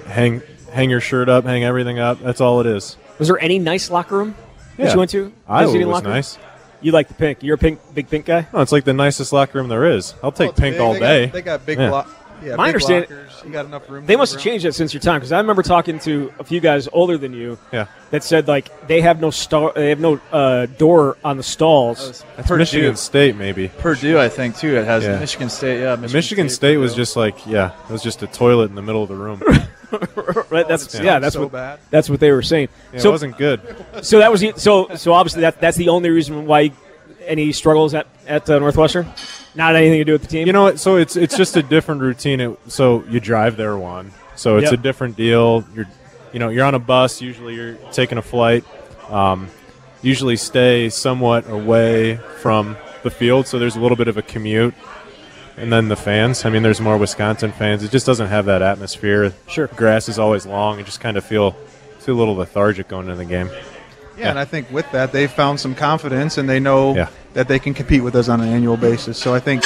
[0.07, 0.43] Hang
[0.73, 2.21] hang your shirt up, hang everything up.
[2.21, 2.97] That's all it is.
[3.19, 4.35] was there any nice locker room
[4.77, 4.93] that Yeah.
[4.93, 5.33] you went to?
[5.49, 6.15] Iowa Visiting was locker room?
[6.15, 6.39] nice.
[6.81, 7.43] You like the pink?
[7.43, 8.47] You're a pink, big pink guy.
[8.53, 10.15] No, it's like the nicest locker room there is.
[10.23, 10.81] I'll take it's pink big.
[10.81, 11.27] all They day.
[11.27, 11.89] Got, they got big Yeah.
[11.89, 12.07] blo-
[12.43, 13.07] yeah, My big understand-
[13.45, 14.05] You got enough room.
[14.07, 16.61] They must have changed that since your time because I remember talking to a few
[16.61, 17.87] guys older than you Yeah.
[18.11, 22.25] that said like they have no star, they have no uh, door on the stalls.
[22.37, 23.69] That's Michigan State, maybe.
[23.69, 24.77] Purdue, I think too.
[24.77, 25.19] It has Yeah.
[25.19, 25.81] Michigan State.
[25.81, 29.03] Yeah, Michigan, State, was just like, yeah, it was just a toilet in the middle
[29.03, 29.41] of the room.
[30.51, 30.67] right?
[30.69, 31.03] That's Yeah.
[31.03, 31.79] yeah, that's So what bad.
[31.91, 32.69] that's what they were saying.
[32.93, 33.61] Yeah, so it wasn't good.
[34.03, 36.73] so that was the- so so obviously that that's the only reason why
[37.27, 39.07] any struggles at at uh, Northwestern.
[39.59, 40.47] Not anything to do with the team.
[40.47, 40.79] You know what?
[40.79, 42.41] So it's it's just a different routine.
[42.41, 44.13] It, so you drive there one.
[44.37, 44.81] So it's Yep.
[44.81, 45.65] a different deal.
[45.75, 45.89] You're,
[46.33, 47.21] you know, you're on a bus.
[47.21, 48.65] Usually you're taking a flight.
[49.11, 49.49] Um,
[50.01, 54.75] usually stay somewhat away from the field, so there's a little bit of a commute.
[55.57, 56.45] And then the fans.
[56.45, 57.83] I mean, there's more Wisconsin fans.
[57.83, 59.33] It just doesn't have that atmosphere.
[59.49, 59.67] Sure.
[59.67, 60.79] Grass is always long.
[60.79, 61.57] You just kind of feel
[61.99, 63.51] feel a little lethargic going into the game.
[64.19, 67.09] Yeah, and I think with that they found some confidence and they know Yeah.
[67.35, 69.17] that they can compete with us on an annual basis.
[69.19, 69.63] So I think,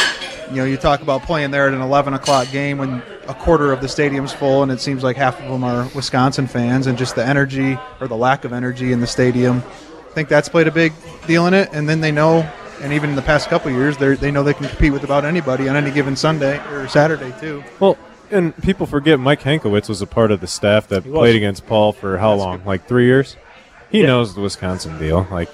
[0.50, 3.72] you know, you talk about playing there at an 11 o'clock game when a quarter
[3.72, 6.98] of the stadium's full and it seems like half of them are Wisconsin fans and
[6.98, 9.62] just the energy or the lack of energy in the stadium.
[10.10, 10.92] I think that's played a big
[11.26, 11.70] deal in it.
[11.72, 12.46] And then they know,
[12.82, 15.04] and even in the past couple of years, they they know they can compete with
[15.04, 17.62] about anybody on any given Sunday or Saturday too.
[17.80, 17.96] Well,
[18.30, 21.92] and people forget Mike Hankwitz was a part of the staff that played against Paul
[21.92, 22.62] for how long?
[22.66, 23.36] Like three years.
[23.92, 24.06] He Yeah.
[24.08, 25.26] knows the Wisconsin deal.
[25.30, 25.48] Like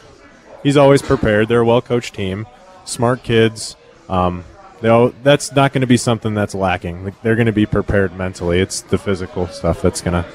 [0.62, 1.48] he's always prepared.
[1.48, 2.46] They're a well coached team,
[2.84, 3.76] smart kids.
[4.08, 4.44] Um,
[4.80, 7.04] they that's not going to be something that's lacking.
[7.04, 8.60] Like they're going to be prepared mentally.
[8.60, 10.28] It's the physical stuff that's going to,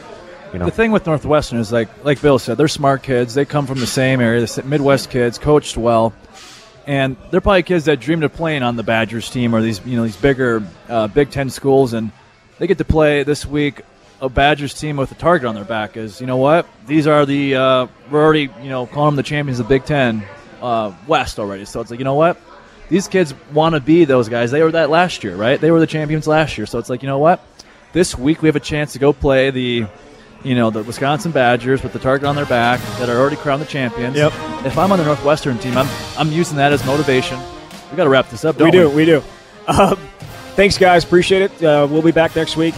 [0.52, 0.66] you know.
[0.66, 3.34] The thing with Northwestern is like like Bill said, they're smart kids.
[3.34, 6.14] They come from the same area, the Midwest kids, coached well,
[6.86, 9.96] and they're probably kids that dreamed of playing on the Badgers team or these you
[9.96, 12.12] know these bigger uh, Big Ten schools, and
[12.60, 13.82] they get to play this week
[14.22, 15.98] a Badgers team with a target on their back.
[15.98, 16.68] Is you know what?
[16.88, 19.86] These are the uh, we're already you know calling them the champions of the Big
[19.86, 20.24] Ten
[20.62, 21.66] uh, West already.
[21.66, 22.40] So it's like you know what?
[22.90, 24.52] These kids want to be those guys.
[24.52, 25.60] They were that last year, right?
[25.60, 26.68] They were the champions last year.
[26.68, 27.42] So it's like you know what?
[27.92, 29.86] This week we have a chance to go play the
[30.44, 33.62] you know, the Wisconsin Badgers with the target on their back that are already crowned
[33.62, 34.16] the champions.
[34.16, 34.34] Yep.
[34.66, 35.88] If I'm on the Northwestern team, I'm,
[36.18, 37.40] I'm using that as motivation.
[37.90, 38.84] We got to wrap this up, don't we we?
[38.84, 39.24] do, we do.
[39.68, 39.96] Um,
[40.56, 41.04] thanks, guys.
[41.04, 41.64] Appreciate it.
[41.64, 42.76] Uh, we'll be back next week.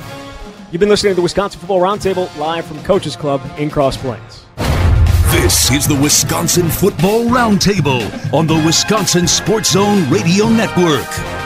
[0.76, 4.46] You've been listening to the Wisconsin Football Roundtable live from Coaches Club in Cross Plains.
[5.32, 8.04] This is the Wisconsin Football Roundtable
[8.34, 11.45] on the Wisconsin Sports Zone Radio Network.